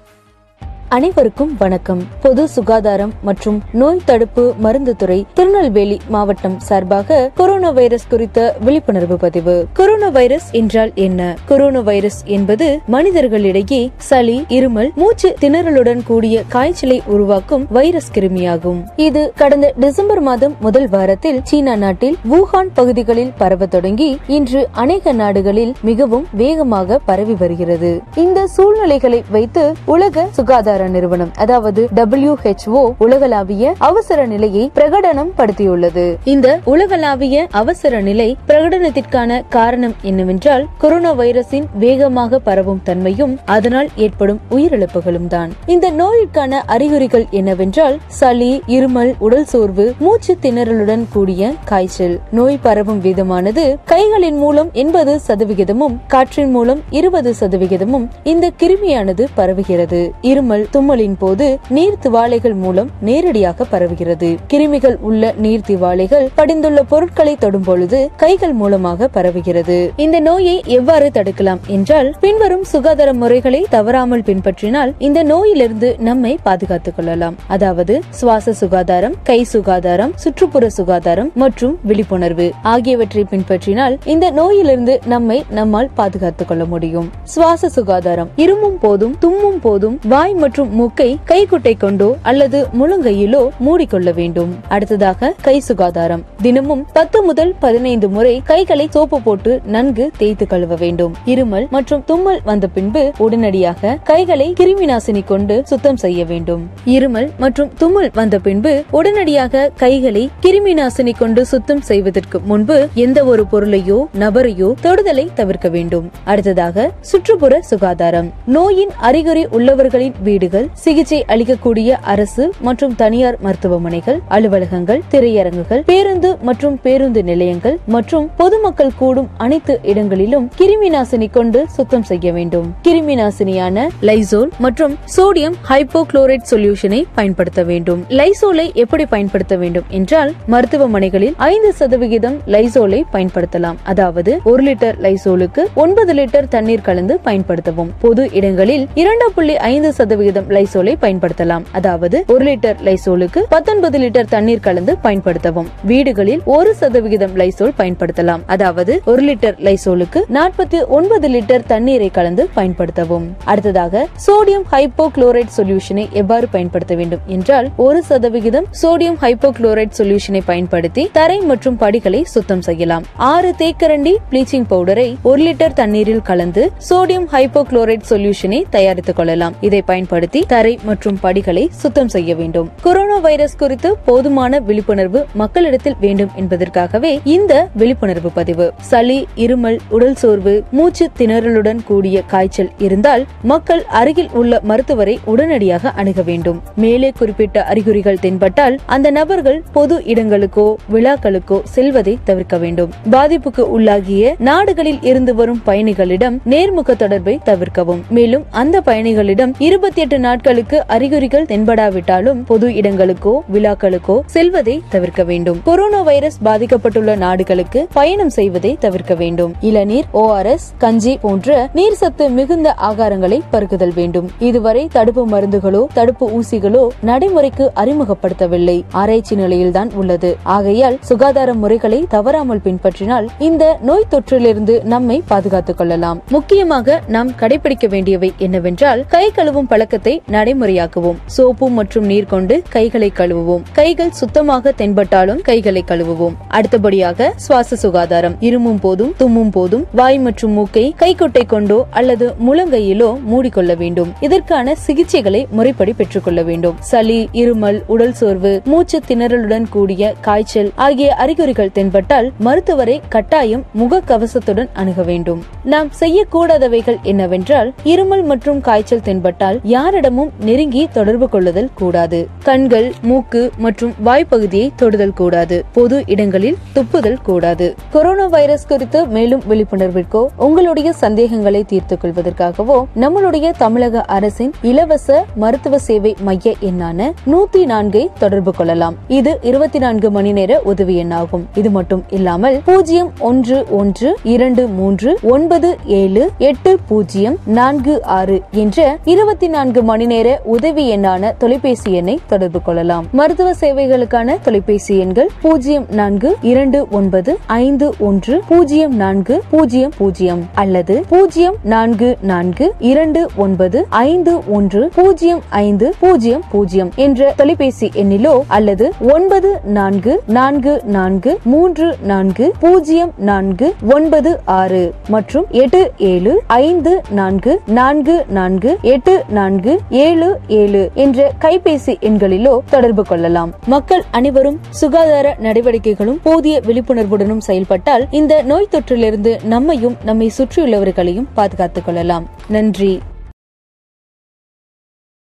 அனைவருக்கும் 0.93 1.55
வணக்கம். 1.57 2.01
பொது 2.21 2.47
சுகாதாரம் 2.47 3.11
மற்றும் 3.21 3.61
நோய் 3.71 4.01
தடுப்பு 4.05 4.53
மருந்து 4.57 4.95
துறை 4.95 5.25
திருநெல்வேலி 5.33 5.99
மாவட்டம் 6.07 6.59
சார்பாக 6.59 7.31
கொரோனா 7.35 7.69
வைரஸ் 7.69 8.07
குறித்த 8.07 8.55
விழிப்புணர்வு 8.59 9.17
பதிவு. 9.17 9.67
கொரோனா 9.73 10.07
வைரஸ் 10.07 10.51
என்றால் 10.51 10.91
என்ன? 10.95 11.37
கொரோனா 11.45 11.79
வைரஸ் 11.79 12.23
என்பது 12.25 12.79
மனிதர்களிடையே 12.91 13.91
சளி 13.97 14.45
இருமல் 14.49 14.93
மூச்சு 14.93 15.35
திணறலுடன் 15.41 16.01
கூடிய 16.05 16.43
காய்ச்சலை 16.47 17.01
உருவாக்கும் 17.05 17.67
வைரஸ் 17.69 18.11
கிருமியாகும். 18.13 18.83
இது 18.95 19.31
கடந்த 19.35 19.73
டிசம்பர் 19.77 20.21
மாதம் 20.21 20.55
முதல் 20.59 20.89
வாரத்தில் 20.89 21.41
சீனா 21.43 21.75
நாட்டில் 21.75 22.17
வூஹான் 22.31 22.69
பகுதிகளில் 22.73 23.33
பரவ 23.37 23.65
தொடங்கி 23.65 24.17
இன்று 24.27 24.67
அநேக 24.71 25.11
நாடுகளில் 25.11 25.73
மிகவும் 25.81 26.27
வேகமாக 26.31 26.99
பரவி 27.05 27.35
வருகிறது. 27.39 28.01
இந்த 28.15 28.47
சூழ்நிலைகளை 28.47 29.23
வைத்து 29.31 29.73
உலக 29.85 30.27
சுகாதார 30.31 30.81
சுகாதார 30.83 30.95
நிறுவனம் 30.95 31.31
அதாவது 31.43 31.81
WHO 31.99 32.81
உலகளாவிய 33.05 33.73
அவசர 33.89 34.19
நிலையை 34.25 34.63
பிரகடனம் 34.77 35.31
படுத்தியுள்ளது 35.37 36.05
இந்த 36.33 36.47
உலகளாவிய 36.73 37.45
அவசர 37.61 38.01
நிலை 38.01 38.27
பிரகடனத்திற்கான 38.47 39.39
காரணம் 39.49 39.95
என்னவென்றால் 40.01 40.65
கொரோனா 40.81 41.11
வைரஸின் 41.13 41.67
வேகமாக 41.83 42.39
பரவும் 42.47 42.81
தன்மையும் 42.83 43.33
அதனால் 43.55 43.89
ஏற்படும் 43.95 44.39
உயிரிழப்புகளும் 44.55 45.27
தான். 45.27 45.51
இந்த 45.65 45.85
நோயிற்கான 46.01 46.61
அறிகுறிகள் 46.75 47.25
என்னவென்றால் 47.39 47.97
சளி 48.19 48.51
இருமல் 48.67 49.11
உடல் 49.19 49.47
சோர்வு 49.53 49.85
மூச்சு 49.99 50.35
திணறலுடன் 50.41 51.05
கூடிய 51.13 51.53
காய்ச்சல். 51.65 52.15
நோய் 52.31 52.61
பரவும் 52.61 53.01
விதமானது 53.07 53.65
கைகளின் 53.91 54.39
மூலம் 54.43 54.69
எண்பது 54.83 55.15
சதவிகிதமும் 55.27 55.97
காற்றின் 56.07 56.51
மூலம் 56.51 56.81
இருபது 56.99 57.33
சதவிகிதமும் 57.41 58.07
இந்த 58.23 58.51
கிருமியானது 58.61 59.23
பரவுகிறது. 59.37 60.01
இருமல் 60.31 60.65
தும்மலின் 60.73 61.15
போது 61.19 61.59
நீர் 61.69 61.97
திவாலைகள் 62.01 62.55
மூலம் 62.55 62.89
நேரடியாக 63.01 63.65
பரவுகிறது. 63.71 64.37
கிருமிகள் 64.53 64.95
உள்ள 64.99 65.33
நீர் 65.37 65.61
திவாலைகள் 65.67 66.27
படிந்துள்ள 66.37 66.81
பொருட்களை 66.87 67.35
தொடும் 67.35 67.63
பொழுது 67.63 68.09
கைகள் 68.17 68.53
மூலமாக 68.53 69.09
பரவுகிறது. 69.13 69.89
இந்த 69.95 70.19
நோயை 70.19 70.63
எவ்வாறு 70.65 71.11
தடுக்கலாம் 71.13 71.59
என்றால் 71.67 72.15
பின்வரும் 72.19 72.63
சுகாதார 72.63 73.13
முறைகளை 73.13 73.65
தவறாமல் 73.69 74.21
பின்பற்றினால் 74.21 74.93
இந்த 74.97 75.23
நோயிலிருந்து 75.23 75.95
நம்மை 75.99 76.39
பாதுகாத்துக் 76.43 76.95
கொள்ளலாம். 76.95 77.35
அதாவது 77.47 78.01
சுவாச 78.09 78.53
சுகாதாரம் 78.53 79.15
கை 79.23 79.43
சுகாதாரம் 79.43 80.11
சுற்றுப்புற 80.15 80.69
சுகாதாரம் 80.69 81.31
மற்றும் 81.35 81.79
விழிப்புணர்வு 81.83 82.51
ஆகியவற்றை 82.61 83.25
பின்பற்றினால் 83.29 83.97
இந்த 84.05 84.31
நோயிலிருந்து 84.31 84.99
நம்மை 85.05 85.43
நம்மால் 85.49 85.89
பாதுகாத்துக் 85.93 86.47
கொள்ள 86.47 86.65
முடியும். 86.65 87.09
சுவாச 87.23 87.69
சுகாதாரம் 87.69 88.29
இருமும் 88.35 88.79
போதும் 88.79 89.15
தும்மும் 89.19 89.59
போதும் 89.59 89.99
வாய் 90.09 90.33
மற்றும் 90.33 90.52
மூக்கை 90.61 91.19
கைக்குட்டை 91.25 91.73
கொண்டோ 91.77 92.15
அல்லது 92.21 92.67
முழங்கையிலோ 92.79 93.49
மூடிக்கொள்ள 93.65 94.13
வேண்டும். 94.13 94.59
அடுத்ததாக 94.67 95.33
கை 95.41 95.59
சுகாதாரம். 95.59 96.23
தினமும் 96.41 96.87
பத்து 96.93 97.23
முதல் 97.23 97.55
பதினைந்து 97.59 98.09
முறை 98.09 98.41
கைகளை 98.43 98.87
சோப்பு 98.89 99.21
போட்டு 99.21 99.61
நன்கு 99.65 100.11
தேய்த்து 100.17 100.47
கழுவ 100.47 100.75
வேண்டும். 100.75 101.13
இருமல் 101.25 101.69
மற்றும் 101.69 102.03
தும்மல் 102.05 102.41
வந்த 102.43 102.67
பின்பு 102.67 103.13
உடனடியாக 103.17 103.99
கைகளை 104.03 104.53
கிருமி 104.59 104.85
நாசினி 104.91 105.23
கொண்டு 105.25 105.61
சுத்தம் 105.65 105.97
செய்ய 105.97 106.25
வேண்டும். 106.25 106.69
இருமல் 106.85 107.29
மற்றும் 107.37 107.71
தும்மல் 107.77 108.11
வந்த 108.13 108.39
பின்பு 108.39 108.83
உடனடியாக 108.91 109.71
கைகளை 109.75 110.29
கிருமி 110.41 110.73
நாசினி 110.79 111.13
கொண்டு 111.17 111.45
சுத்தம் 111.45 111.81
செய்வதற்கு 111.81 112.39
முன்பு 112.39 112.87
எந்த 112.93 113.23
ஒரு 113.23 113.45
பொருளையோ 113.51 114.05
நபரையோ 114.19 114.73
தொடுதலை 114.81 115.27
தவிர்க்க 115.33 115.69
வேண்டும். 115.69 116.11
அடுத்ததாக 116.23 116.91
சுற்றுப்புற 116.99 117.61
சுகாதாரம். 117.61 118.31
நோயின் 118.45 118.91
அறிகுறி 118.97 119.45
உள்ளவர்களின் 119.45 120.13
வீடு 120.23 120.42
வீடுகள் 120.43 120.67
சிகிச்சை 120.83 121.17
அளிக்கக்கூடிய 121.33 121.89
அரசு 122.13 122.43
மற்றும் 122.67 122.93
தனியார் 123.01 123.35
மருத்துவமனைகள் 123.45 124.17
அலுவலகங்கள் 124.35 125.01
திரையரங்குகள் 125.11 125.83
பேருந்து 125.89 126.29
மற்றும் 126.47 126.75
பேருந்து 126.85 127.21
நிலையங்கள் 127.29 127.77
மற்றும் 127.95 128.25
பொதுமக்கள் 128.39 128.91
கூடும் 129.01 129.29
அனைத்து 129.45 129.73
இடங்களிலும் 129.91 130.45
கிருமி 130.59 130.89
நாசினி 130.95 131.27
கொண்டு 131.37 131.59
சுத்தம் 131.75 132.05
செய்ய 132.09 132.31
வேண்டும். 132.37 132.67
கிருமி 132.87 133.15
நாசினியான 133.21 133.85
லைசோல் 134.09 134.49
மற்றும் 134.65 134.95
சோடியம் 135.15 135.55
ஹைப்போகுளோரைட் 135.69 136.49
சொல்யூஷனை 136.51 137.01
பயன்படுத்த 137.19 137.63
வேண்டும். 137.69 138.01
லைசோலை 138.21 138.67
எப்படி 138.83 139.05
பயன்படுத்த 139.13 139.55
வேண்டும் 139.63 139.87
என்றால் 139.99 140.33
மருத்துவமனைகளில் 140.55 141.37
ஐந்து 141.51 141.71
சதவிகிதம் 141.81 142.37
லைசோலை 142.55 143.01
பயன்படுத்தலாம். 143.15 143.79
அதாவது 143.93 144.33
ஒரு 144.53 144.63
லிட்டர் 144.69 144.99
லைசோலுக்கு 145.07 145.65
ஒன்பது 145.85 146.13
லிட்டர் 146.21 146.51
தண்ணீர் 146.57 146.85
கலந்து 146.89 147.17
பயன்படுத்தவும். 147.29 147.93
பொது 148.05 148.25
இடங்களில் 148.41 148.85
இரண்டு 149.03 149.29
புள்ளி 149.37 149.57
ஐந்து 149.71 149.89
சதவிகிதம் 149.93 150.31
லைசோலை 150.41 150.95
பயன்படுத்தலாம். 151.01 151.63
அதாவது 151.71 152.23
ஒரு 152.27 152.45
லிட்டர் 152.45 152.75
லைசோலுக்கு 152.83 153.39
பத்தொன்பது 153.49 153.99
லிட்டர் 153.99 154.25
தண்ணீர் 154.29 154.59
கலந்து 154.59 154.97
பயன்படுத்தவும். 155.03 155.65
வீடுகளில் 155.83 156.41
ஒரு 156.45 156.75
சதவிகிதம் 156.75 157.37
லைசோல் 157.37 157.73
பயன்படுத்தலாம். 157.77 158.39
அதாவது 158.45 159.01
ஒரு 159.05 159.23
லிட்டர் 159.23 159.55
லைசோலுக்கு 159.59 160.23
நாற்பத்தி 160.33 160.87
ஒன்பது 160.87 161.27
லிட்டர் 161.27 161.65
தண்ணீரை 161.67 162.09
கலந்து 162.09 162.49
பயன்படுத்தவும். 162.55 163.25
அடுத்ததாக 163.43 164.07
சோடியம் 164.27 164.63
ஹைப்போகுளோரைட் 164.71 165.49
சொல்யூஷனை 165.57 166.11
எவ்வாறு 166.11 166.47
பயன்படுத்த 166.47 166.95
வேண்டும் 166.95 167.19
என்றால் 167.25 167.69
ஒரு 167.75 168.03
சதவிகிதம் 168.03 168.65
சோடியம் 168.81 169.17
ஹைப்போகுளோரைட் 169.21 169.91
சொல்யூஷனை 169.97 170.41
பயன்படுத்தி 170.45 171.09
தரை 171.11 171.39
மற்றும் 171.39 171.77
படிகளை 171.77 172.23
சுத்தம் 172.23 172.61
செய்யலாம். 172.61 173.03
ஆறு 173.15 173.53
தேக்கரண்டி 173.57 174.15
ப்ளீச்சிங் 174.31 174.65
பவுடரை 174.69 175.15
ஒரு 175.21 175.43
லிட்டர் 175.43 175.73
தண்ணீரில் 175.73 176.21
கலந்து 176.21 176.71
சோடியம் 176.89 177.27
ஹைப்போகுளோரைட் 177.31 178.01
சொல்யூஷனை 178.09 178.63
தயாரித்துக் 178.69 179.15
கொள்ளலாம். 179.15 179.53
இதை 179.61 179.81
பயன்படுத்தி 179.81 180.21
தரை 180.29 180.79
மற்றும் 180.83 181.17
படிகளை 181.21 181.69
சுத்தம் 181.71 182.07
செய்ய 182.07 182.35
வேண்டும். 182.35 182.69
கொரோனா 182.81 183.17
வைரஸ் 183.17 183.55
குறித்து 183.55 183.97
போதுமான 183.97 184.59
விழிப்புணர்வு 184.59 185.25
மக்களிடத்தில் 185.33 185.95
வேண்டும் 185.99 186.29
என்பதற்காகவே 186.35 187.19
இந்த 187.23 187.67
விழிப்புணர்வு 187.75 188.31
பதிவு. 188.31 188.73
சளி 188.79 189.27
இருமல் 189.35 189.77
உடல் 189.89 190.15
சோர்வு 190.15 190.63
மூச்சு 190.71 191.09
திணறலுடன் 191.17 191.79
கூடிய 191.85 192.21
காய்ச்சல் 192.21 192.71
இருந்தால் 192.77 193.25
மக்கள் 193.41 193.83
அருகில் 193.85 194.29
உள்ள 194.33 194.59
மருத்துவரை 194.63 195.19
உடனடியாக 195.25 195.89
அணுக 195.89 196.21
வேண்டும். 196.21 196.61
மேலே 196.75 197.11
குறிப்பிட்ட 197.17 197.63
அறிகுறிகள் 197.63 198.19
தென்பட்டால் 198.19 198.79
அந்த 198.85 199.11
நபர்கள் 199.11 199.63
பொது 199.71 199.99
இடங்களுக்கோ 199.99 200.75
விழாக்களுக்கோ 200.91 201.61
செல்வதை 201.63 202.17
தவிர்க்க 202.23 202.57
வேண்டும். 202.57 202.89
பாதிப்புக்கு 203.11 203.69
உள்ளாகிய 203.79 204.35
நாடுகளில் 204.37 205.01
இருந்து 205.01 205.35
வரும் 205.35 205.61
பயணிகளிடம் 205.65 206.39
நேர்முக 206.49 206.95
தொடர்பை 206.95 207.39
தவிர்க்கவும். 207.43 208.03
மேலும் 208.09 208.45
அந்த 208.49 208.81
பயணிகளிடம் 208.85 209.53
இருபத்தி 209.57 210.01
எட்டு 210.01 210.12
நாட்களுக்கு 210.17 210.87
அறிகுறிகள் 210.87 211.45
தென்படாவிட்டாலும் 211.45 212.45
பொது 212.45 212.69
இடங்களுக்கோ 212.69 213.31
விழாக்களுக்கோ 213.53 214.19
செல்வதை 214.25 214.81
தவிர்க்க 214.89 215.23
வேண்டும். 215.23 215.61
கொரோனா 215.63 216.01
வைரஸ் 216.01 216.39
பாதிக்கப்பட்டுள்ள 216.45 217.17
நாடுகளுக்கு 217.17 217.87
பயணம் 217.93 218.29
செய்வதை 218.29 218.77
தவிர்க்க 218.79 219.13
வேண்டும். 219.13 219.53
இளநீர் 219.59 220.05
ஓஆர்எஸ் 220.13 220.67
கஞ்சி 220.77 221.17
போன்ற 221.17 221.69
நீர் 221.73 221.93
சத்து 221.93 222.29
மிகுந்த 222.29 222.75
ஆகாரங்களை 222.81 223.39
பருகுதல் 223.51 223.93
வேண்டும். 223.95 224.29
இதுவரை 224.39 224.87
தடுப்பு 224.91 225.27
மருந்துகளோ 225.27 225.85
தடுப்பு 225.93 226.29
ஊசிகளோ 226.29 226.87
நடைமுறைக்கு 227.01 227.71
அறிமுகப்படுத்தவில்லை. 227.75 228.83
ஆராய்ச்சி 228.91 229.35
நிலையில்தான் 229.35 229.91
உள்ளது. 229.95 230.37
ஆகையால் 230.43 230.97
சுகாதார 231.01 231.53
முறைகளை 231.53 232.05
தவறாமல் 232.09 232.61
பின்பற்றினால் 232.63 233.27
இந்த 233.39 233.77
நோய் 233.81 234.07
தொற்றிலிருந்து 234.11 234.83
நம்மை 234.83 235.23
பாதுகாத்துக் 235.27 235.77
கொள்ளலாம். 235.77 236.21
முக்கியமாக 236.29 237.01
நாம் 237.07 237.31
கடைபிடிக்க 237.39 237.89
வேண்டியவை 237.89 238.33
என்னவென்றால் 238.37 239.05
கை 239.07 239.31
கழுவும் 239.35 239.67
பழக்கத்தை 239.67 240.02
நடைமுறையாக்குவோம். 240.05 241.19
சோப்பு 241.25 241.69
மற்றும் 241.69 242.05
நீர் 242.05 242.25
கொண்டு 242.25 242.61
கைகளை 242.69 243.11
கழுவுவோம். 243.17 243.63
கைகள் 243.73 244.11
சுத்தமாக 244.11 244.73
தென்பட்டாலும் 244.77 245.41
கைகளை 245.41 245.83
கழுவுவோம். 245.87 246.35
அடுத்தபடியாக 246.47 247.31
சுவாச 247.35 247.75
சுகாதாரம். 247.75 248.35
இருமும் 248.39 248.79
போதும் 248.79 249.13
தும்மும் 249.17 249.49
போதும் 249.49 249.85
வாய் 249.91 250.19
மற்றும் 250.19 250.51
மூக்கை 250.51 250.95
கைக்குட்டை 250.99 251.45
கொண்டோ 251.45 251.85
அல்லது 251.89 252.35
முழங்கையிலோ 252.47 253.09
மூடிக்கொள்ள 253.31 253.77
வேண்டும். 253.77 254.11
இதற்கான 254.19 254.75
சிகிச்சைகளை 254.87 255.41
முறைப்படி 255.49 255.93
பெற்றுக்கொள்ள 255.93 256.41
வேண்டும். 256.43 256.75
சளி 256.79 257.29
இருமல் 257.33 257.79
உடல் 257.87 258.13
சோர்வு 258.13 258.61
மூச்சு 258.65 258.99
திணறலுடன் 259.07 259.69
கூடிய 259.69 260.13
காய்ச்சல் 260.21 260.71
ஆகிய 260.75 261.15
அறிகுறிகள் 261.15 261.71
தென்பட்டால் 261.71 262.31
மருத்துவரை 262.37 263.01
கட்டாயம் 263.09 263.63
முக 263.73 264.01
கவசத்துடன் 264.11 264.69
அணுக 264.73 265.01
வேண்டும். 265.01 265.43
நாம் 265.63 265.89
செய்யக்கூடாதவைகள் 265.99 267.01
என்னவென்றால் 267.01 267.73
இருமல் 267.83 268.23
மற்றும் 268.23 268.61
காய்ச்சல் 268.61 269.01
தென்பட்டால் 269.01 269.59
யார் 269.63 269.92
யாரிடமும் 269.93 270.31
நெருங்கி 270.39 270.87
தொடர்பு 270.93 271.29
கொள்ளுதல் 271.29 271.69
கூடாது. 271.79 272.19
கண்கள் 272.43 272.93
மூக்கு 273.01 273.41
மற்றும் 273.57 273.91
வாய்ப்பகுதியை 274.05 274.69
தொடுதல் 274.75 275.13
கூடாது. 275.13 275.57
பொது 275.73 276.03
இடங்களில் 276.13 276.57
துப்புதல் 276.75 277.17
கூடாது. 277.23 277.75
கொரோனா 277.91 278.25
வைரஸ் 278.25 278.65
குறித்து 278.67 278.99
மேலும் 279.07 279.43
விழிப்புணர்விற்கோ 279.49 280.21
உங்களுடைய 280.37 280.93
சந்தேகங்களை 280.93 281.63
தீர்த்துக் 281.63 282.01
கொள்வதற்காகவோ 282.03 282.77
நம்மளுடைய 283.03 283.51
தமிழக 283.57 284.01
அரசின் 284.17 284.53
இலவச 284.61 285.25
மருத்துவ 285.35 285.79
சேவை 285.89 286.15
மைய 286.29 286.55
எண்ணான 286.69 287.11
நூத்தி 287.33 287.61
நான்கை 287.73 288.03
தொடர்பு 288.19 288.53
கொள்ளலாம். 288.53 288.97
இது 289.19 289.33
இருபத்தி 289.41 289.81
நான்கு 289.85 290.11
மணி 290.11 290.33
நேர 290.39 290.59
உதவி 290.73 290.97
எண்ணாகும். 291.03 291.45
இது 291.55 291.69
மட்டும் 291.69 292.03
இல்லாமல் 292.09 292.59
பூஜ்ஜியம் 292.65 293.11
ஒன்று 293.19 293.59
ஒன்று 293.81 294.11
இரண்டு 294.23 294.67
மூன்று 294.79 295.19
ஒன்பது 295.35 295.71
ஏழு 296.01 296.25
எட்டு 296.49 296.73
பூஜ்ஜியம் 296.87 297.39
நான்கு 297.59 297.95
ஆறு 298.19 298.41
என்ற 298.65 298.97
இருபத்தி 299.15 299.47
நான்கு 299.47 299.81
மணி 299.83 300.05
நேர 300.05 300.27
உதவி 300.47 300.83
எண்ணான 300.95 301.31
தொலைபேசி 301.37 301.91
எண்ணை 301.93 302.15
தொடர்பு 302.27 302.59
கொள்ளலாம். 302.61 303.05
மருத்துவ 303.11 303.49
சேவைகளுக்கான 303.61 304.37
தொலைபேசி 304.43 304.93
எண்கள் 304.97 305.29
பூஜ்ஜியம் 305.41 305.85
நான்கு 305.91 306.29
இரண்டு 306.43 306.79
ஒன்பது 306.91 307.31
ஐந்து 307.59 307.87
ஒன்று 307.99 308.35
பூஜ்ஜியம் 308.47 308.95
நான்கு 308.95 309.35
பூஜ்ஜியம் 309.51 309.93
பூஜ்ஜியம் 309.97 310.43
அல்லது 310.55 310.95
பூஜ்ஜியம் 311.09 311.57
நான்கு 311.65 312.09
நான்கு 312.23 312.67
இரண்டு 312.91 313.21
ஒன்பது 313.37 313.79
ஐந்து 314.03 314.33
ஒன்று 314.49 314.81
பூஜ்ஜியம் 314.95 315.41
ஐந்து 315.61 315.89
பூஜ்ஜியம் 315.99 316.43
பூஜ்ஜியம் 316.51 316.91
என்ற 316.97 317.31
தொலைபேசி 317.37 317.89
எண்ணிலோ 318.01 318.35
அல்லது 318.49 318.85
ஒன்பது 319.13 319.51
நான்கு 319.73 320.15
நான்கு 320.31 320.73
நான்கு 320.93 321.33
மூன்று 321.45 321.87
நான்கு 322.03 322.47
பூஜ்ஜியம் 322.59 323.13
நான்கு 323.23 323.67
ஒன்பது 323.93 324.31
ஆறு 324.55 324.83
மற்றும் 325.09 325.47
எட்டு 325.61 325.81
ஏழு 326.05 326.33
ஐந்து 326.61 326.93
நான்கு 327.11 327.53
நான்கு 327.73 328.15
நான்கு 328.31 328.71
எட்டு 328.91 329.15
நான்கு 329.31 329.62
நான்கு 329.63 329.81
ஏழு 329.89 330.39
ஏழு 330.47 330.91
என்ற 330.93 331.31
கைபேசி 331.41 331.99
எண்களிலோ 331.99 332.59
தொடர்பு 332.69 333.03
கொள்ளலாம். 333.03 333.53
மக்கள் 333.65 334.03
அனைவரும் 334.11 334.59
சுகாதார 334.69 335.35
நடவடிக்கைகளும் 335.39 336.19
போதிய 336.23 336.59
விழிப்புணர்வுடனும் 336.59 337.37
செயல்பட்டால் 337.37 338.07
இந்த 338.11 338.41
நோய் 338.41 338.67
தொற்றிலிருந்து 338.71 339.43
நம்மையும் 339.43 339.97
நம்மை 340.05 340.31
சுற்றியுள்ளவர்களையும் 340.37 341.25
பாதுகாத்துக் 341.33 341.85
கொள்ளலாம். 341.85 342.29
நன்றி. 342.47 343.01